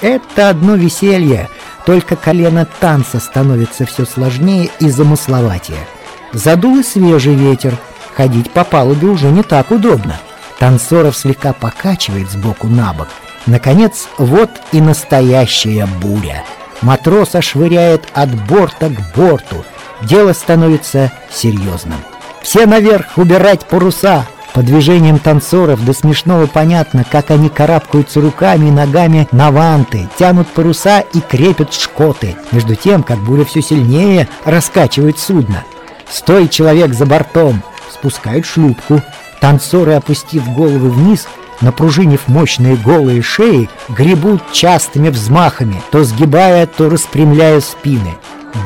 это 0.00 0.48
одно 0.48 0.74
веселье, 0.74 1.48
только 1.84 2.16
колено 2.16 2.66
танца 2.80 3.20
становится 3.20 3.86
все 3.86 4.04
сложнее 4.04 4.70
и 4.80 4.88
замысловатее. 4.88 5.86
Задул 6.32 6.78
и 6.78 6.82
свежий 6.82 7.34
ветер, 7.34 7.76
ходить 8.14 8.50
по 8.50 8.64
палубе 8.64 9.08
уже 9.08 9.30
не 9.30 9.42
так 9.42 9.70
удобно. 9.70 10.20
Танцоров 10.58 11.16
слегка 11.16 11.52
покачивает 11.52 12.30
сбоку 12.30 12.68
на 12.68 12.92
бок. 12.92 13.08
Наконец, 13.46 14.08
вот 14.18 14.50
и 14.70 14.80
настоящая 14.80 15.86
буря. 16.00 16.44
Матроса 16.80 17.42
швыряет 17.42 18.04
от 18.12 18.30
борта 18.46 18.88
к 18.88 19.16
борту. 19.16 19.64
Дело 20.02 20.32
становится 20.32 21.12
серьезным. 21.30 21.98
Все 22.42 22.66
наверх 22.66 23.18
убирать 23.18 23.66
паруса. 23.66 24.26
По 24.54 24.62
движениям 24.62 25.18
танцоров 25.18 25.82
до 25.82 25.94
смешного 25.94 26.46
понятно, 26.46 27.04
как 27.10 27.30
они 27.30 27.48
карабкаются 27.48 28.20
руками 28.20 28.68
и 28.68 28.70
ногами 28.70 29.26
на 29.32 29.50
ванты, 29.50 30.08
тянут 30.18 30.46
паруса 30.48 31.00
и 31.00 31.20
крепят 31.20 31.72
шкоты. 31.72 32.36
Между 32.52 32.74
тем, 32.74 33.02
как 33.02 33.18
буря 33.18 33.44
все 33.46 33.62
сильнее 33.62 34.28
раскачивает 34.44 35.18
судно. 35.18 35.64
Стой, 36.10 36.48
человек 36.48 36.92
за 36.92 37.06
бортом, 37.06 37.62
спускают 37.90 38.44
шлюпку. 38.44 39.00
Танцоры, 39.40 39.94
опустив 39.94 40.46
головы 40.54 40.90
вниз, 40.90 41.26
напружинив 41.62 42.28
мощные 42.28 42.76
голые 42.76 43.22
шеи, 43.22 43.70
гребут 43.88 44.52
частыми 44.52 45.08
взмахами, 45.08 45.82
то 45.90 46.04
сгибая, 46.04 46.66
то 46.66 46.90
распрямляя 46.90 47.60
спины. 47.60 48.16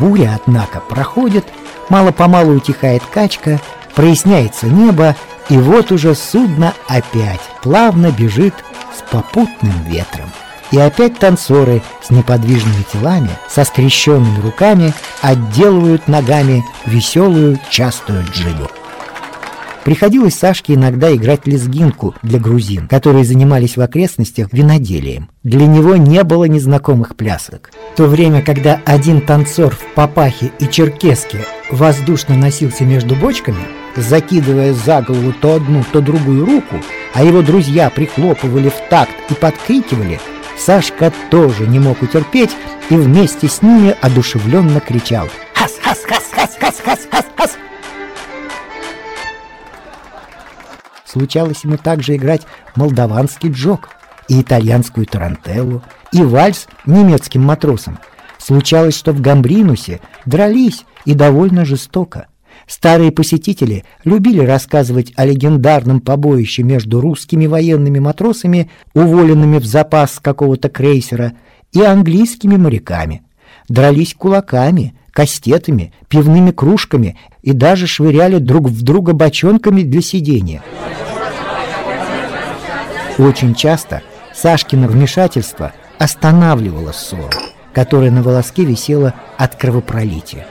Буря, 0.00 0.40
однако, 0.44 0.80
проходит, 0.80 1.46
мало-помалу 1.88 2.54
утихает 2.54 3.02
качка, 3.12 3.60
проясняется 3.94 4.66
небо, 4.66 5.14
и 5.48 5.56
вот 5.56 5.92
уже 5.92 6.14
судно 6.14 6.74
опять 6.88 7.40
плавно 7.62 8.10
бежит 8.10 8.54
с 8.96 9.02
попутным 9.10 9.84
ветром. 9.84 10.30
И 10.72 10.78
опять 10.78 11.18
танцоры 11.18 11.82
с 12.02 12.10
неподвижными 12.10 12.84
телами, 12.92 13.30
со 13.48 13.64
скрещенными 13.64 14.40
руками 14.40 14.92
отделывают 15.22 16.08
ногами 16.08 16.64
веселую 16.86 17.58
частую 17.70 18.24
джигу. 18.32 18.68
Приходилось 19.84 20.34
Сашке 20.34 20.74
иногда 20.74 21.14
играть 21.14 21.46
лезгинку 21.46 22.16
для 22.20 22.40
грузин, 22.40 22.88
которые 22.88 23.24
занимались 23.24 23.76
в 23.76 23.80
окрестностях 23.80 24.48
виноделием. 24.50 25.30
Для 25.44 25.68
него 25.68 25.94
не 25.94 26.24
было 26.24 26.46
незнакомых 26.46 27.14
плясок. 27.14 27.70
В 27.92 27.96
то 27.96 28.06
время, 28.06 28.42
когда 28.42 28.80
один 28.84 29.20
танцор 29.20 29.76
в 29.76 29.94
папахе 29.94 30.50
и 30.58 30.68
черкеске 30.68 31.38
воздушно 31.70 32.34
носился 32.34 32.82
между 32.82 33.14
бочками, 33.14 33.62
закидывая 34.00 34.72
за 34.72 35.02
голову 35.02 35.32
то 35.32 35.56
одну, 35.56 35.84
то 35.92 36.00
другую 36.00 36.46
руку, 36.46 36.76
а 37.14 37.24
его 37.24 37.42
друзья 37.42 37.90
прихлопывали 37.90 38.68
в 38.68 38.88
такт 38.88 39.14
и 39.30 39.34
подкрикивали, 39.34 40.20
Сашка 40.56 41.12
тоже 41.30 41.66
не 41.66 41.78
мог 41.78 42.02
утерпеть 42.02 42.56
и 42.88 42.96
вместе 42.96 43.48
с 43.48 43.62
ними 43.62 43.94
одушевленно 44.00 44.80
кричал 44.80 45.28
«Хас-хас-хас-хас-хас-хас-хас!» 45.54 47.56
Случалось 51.04 51.64
ему 51.64 51.76
также 51.76 52.16
играть 52.16 52.46
молдаванский 52.74 53.50
джок 53.50 53.90
и 54.28 54.40
итальянскую 54.40 55.06
тарантеллу, 55.06 55.82
и 56.12 56.22
вальс 56.22 56.66
немецким 56.84 57.44
матросам. 57.44 57.98
Случалось, 58.38 58.96
что 58.96 59.12
в 59.12 59.20
Гамбринусе 59.20 60.00
дрались 60.24 60.84
и 61.04 61.14
довольно 61.14 61.64
жестоко. 61.64 62.26
Старые 62.66 63.12
посетители 63.12 63.84
любили 64.04 64.40
рассказывать 64.40 65.12
о 65.16 65.24
легендарном 65.24 66.00
побоище 66.00 66.64
между 66.64 67.00
русскими 67.00 67.46
военными 67.46 68.00
матросами, 68.00 68.70
уволенными 68.92 69.58
в 69.58 69.64
запас 69.64 70.18
какого-то 70.20 70.68
крейсера, 70.68 71.34
и 71.72 71.82
английскими 71.82 72.56
моряками. 72.56 73.22
Дрались 73.68 74.14
кулаками, 74.14 74.94
кастетами, 75.12 75.92
пивными 76.08 76.50
кружками 76.50 77.18
и 77.42 77.52
даже 77.52 77.86
швыряли 77.86 78.38
друг 78.38 78.68
в 78.68 78.82
друга 78.82 79.12
бочонками 79.12 79.82
для 79.82 80.00
сидения. 80.00 80.62
Очень 83.18 83.54
часто 83.54 84.02
Сашкино 84.34 84.88
вмешательство 84.88 85.72
останавливало 85.98 86.92
ссору, 86.92 87.30
которая 87.72 88.10
на 88.10 88.22
волоске 88.22 88.64
висела 88.64 89.14
от 89.38 89.56
кровопролития. 89.56 90.46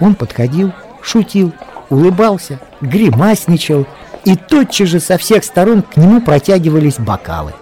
Он 0.00 0.14
подходил, 0.14 0.72
шутил, 1.04 1.52
улыбался, 1.90 2.60
гримасничал, 2.80 3.86
и 4.24 4.36
тотчас 4.36 4.88
же 4.88 5.00
со 5.00 5.18
всех 5.18 5.44
сторон 5.44 5.82
к 5.82 5.96
нему 5.96 6.20
протягивались 6.20 6.98
бокалы. 6.98 7.52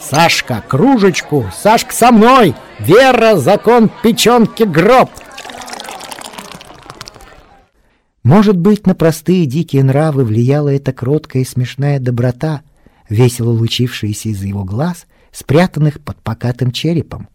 «Сашка, 0.00 0.62
кружечку! 0.66 1.46
Сашка, 1.54 1.92
со 1.92 2.10
мной! 2.12 2.54
Вера, 2.78 3.36
закон, 3.36 3.90
печенки, 4.02 4.62
гроб!» 4.62 5.10
Может 8.22 8.56
быть, 8.56 8.86
на 8.86 8.94
простые 8.94 9.46
дикие 9.46 9.82
нравы 9.84 10.24
влияла 10.24 10.68
эта 10.68 10.92
кроткая 10.92 11.42
и 11.42 11.46
смешная 11.46 11.98
доброта, 11.98 12.62
весело 13.08 13.50
лучившаяся 13.50 14.28
из 14.28 14.42
его 14.42 14.64
глаз, 14.64 15.06
спрятанных 15.32 16.00
под 16.00 16.20
покатым 16.22 16.70
черепом. 16.70 17.28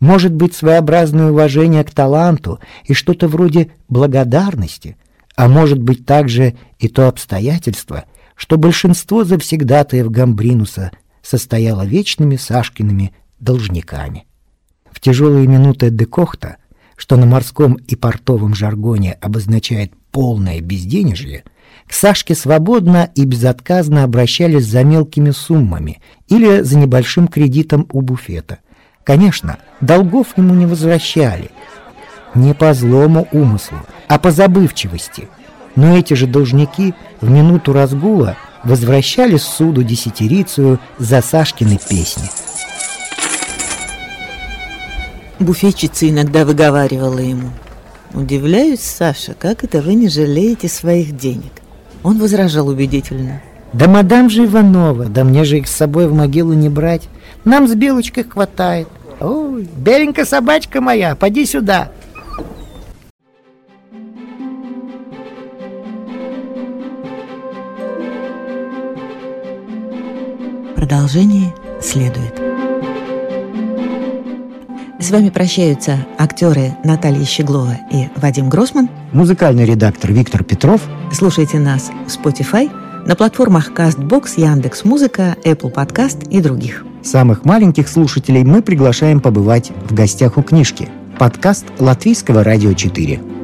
Может 0.00 0.34
быть, 0.34 0.54
своеобразное 0.54 1.30
уважение 1.30 1.84
к 1.84 1.90
таланту 1.90 2.58
и 2.84 2.94
что-то 2.94 3.28
вроде 3.28 3.70
благодарности, 3.88 4.96
а 5.36 5.48
может 5.48 5.78
быть 5.78 6.06
также 6.06 6.56
и 6.78 6.88
то 6.88 7.06
обстоятельство, 7.06 8.04
что 8.34 8.56
большинство 8.56 9.24
завсегдатаев 9.24 10.10
Гамбринуса 10.10 10.90
состояло 11.22 11.84
вечными 11.84 12.36
Сашкиными 12.36 13.12
должниками. 13.38 14.24
В 14.90 15.00
тяжелые 15.00 15.46
минуты 15.46 15.90
декохта, 15.90 16.56
что 16.96 17.16
на 17.16 17.26
морском 17.26 17.74
и 17.74 17.94
портовом 17.94 18.54
жаргоне 18.54 19.12
обозначает 19.20 19.92
полное 20.10 20.60
безденежье, 20.60 21.44
к 21.86 21.92
Сашке 21.92 22.34
свободно 22.34 23.10
и 23.14 23.24
безотказно 23.24 24.04
обращались 24.04 24.66
за 24.66 24.82
мелкими 24.82 25.30
суммами 25.30 26.00
или 26.28 26.62
за 26.62 26.78
небольшим 26.78 27.28
кредитом 27.28 27.86
у 27.92 28.00
буфета. 28.00 28.58
Конечно, 29.10 29.58
долгов 29.80 30.28
ему 30.36 30.54
не 30.54 30.66
возвращали. 30.66 31.50
Не 32.36 32.54
по 32.54 32.72
злому 32.72 33.26
умыслу, 33.32 33.78
а 34.06 34.20
по 34.20 34.30
забывчивости. 34.30 35.28
Но 35.74 35.96
эти 35.96 36.14
же 36.14 36.28
должники 36.28 36.94
в 37.20 37.28
минуту 37.28 37.72
разгула 37.72 38.36
возвращали 38.62 39.36
суду 39.36 39.82
десятирицию 39.82 40.78
за 40.98 41.22
Сашкины 41.22 41.80
песни. 41.88 42.30
Буфетчица 45.40 46.08
иногда 46.08 46.44
выговаривала 46.44 47.18
ему. 47.18 47.50
«Удивляюсь, 48.14 48.78
Саша, 48.78 49.34
как 49.34 49.64
это 49.64 49.82
вы 49.82 49.94
не 49.94 50.08
жалеете 50.08 50.68
своих 50.68 51.16
денег?» 51.16 51.50
Он 52.04 52.20
возражал 52.20 52.68
убедительно. 52.68 53.42
«Да 53.72 53.88
мадам 53.88 54.30
же 54.30 54.44
Иванова, 54.44 55.06
да 55.06 55.24
мне 55.24 55.42
же 55.42 55.58
их 55.58 55.66
с 55.66 55.74
собой 55.74 56.06
в 56.06 56.14
могилу 56.14 56.52
не 56.52 56.68
брать. 56.68 57.08
Нам 57.44 57.66
с 57.66 57.74
Белочкой 57.74 58.22
хватает. 58.22 58.86
Ой, 59.20 59.68
беленькая 59.76 60.24
собачка 60.24 60.80
моя, 60.80 61.14
поди 61.14 61.44
сюда!» 61.44 61.90
Продолжение 70.74 71.54
следует. 71.80 72.40
С 74.98 75.10
вами 75.10 75.30
прощаются 75.30 76.06
актеры 76.18 76.76
Наталья 76.84 77.24
Щеглова 77.24 77.78
и 77.90 78.08
Вадим 78.16 78.48
Гросман. 78.48 78.88
Музыкальный 79.12 79.64
редактор 79.64 80.12
Виктор 80.12 80.44
Петров. 80.44 80.82
Слушайте 81.12 81.58
нас 81.58 81.90
в 82.06 82.08
Spotify, 82.08 82.70
на 83.06 83.16
платформах 83.16 83.70
CastBox, 83.72 84.32
Яндекс.Музыка, 84.36 85.36
Apple 85.44 85.72
Podcast 85.72 86.28
и 86.28 86.40
других. 86.40 86.84
Самых 87.02 87.44
маленьких 87.44 87.88
слушателей 87.88 88.44
мы 88.44 88.62
приглашаем 88.62 89.20
побывать 89.20 89.72
в 89.88 89.94
гостях 89.94 90.36
у 90.36 90.42
книжки. 90.42 90.88
Подкаст 91.18 91.66
Латвийского 91.78 92.44
радио 92.44 92.72
4. 92.72 93.39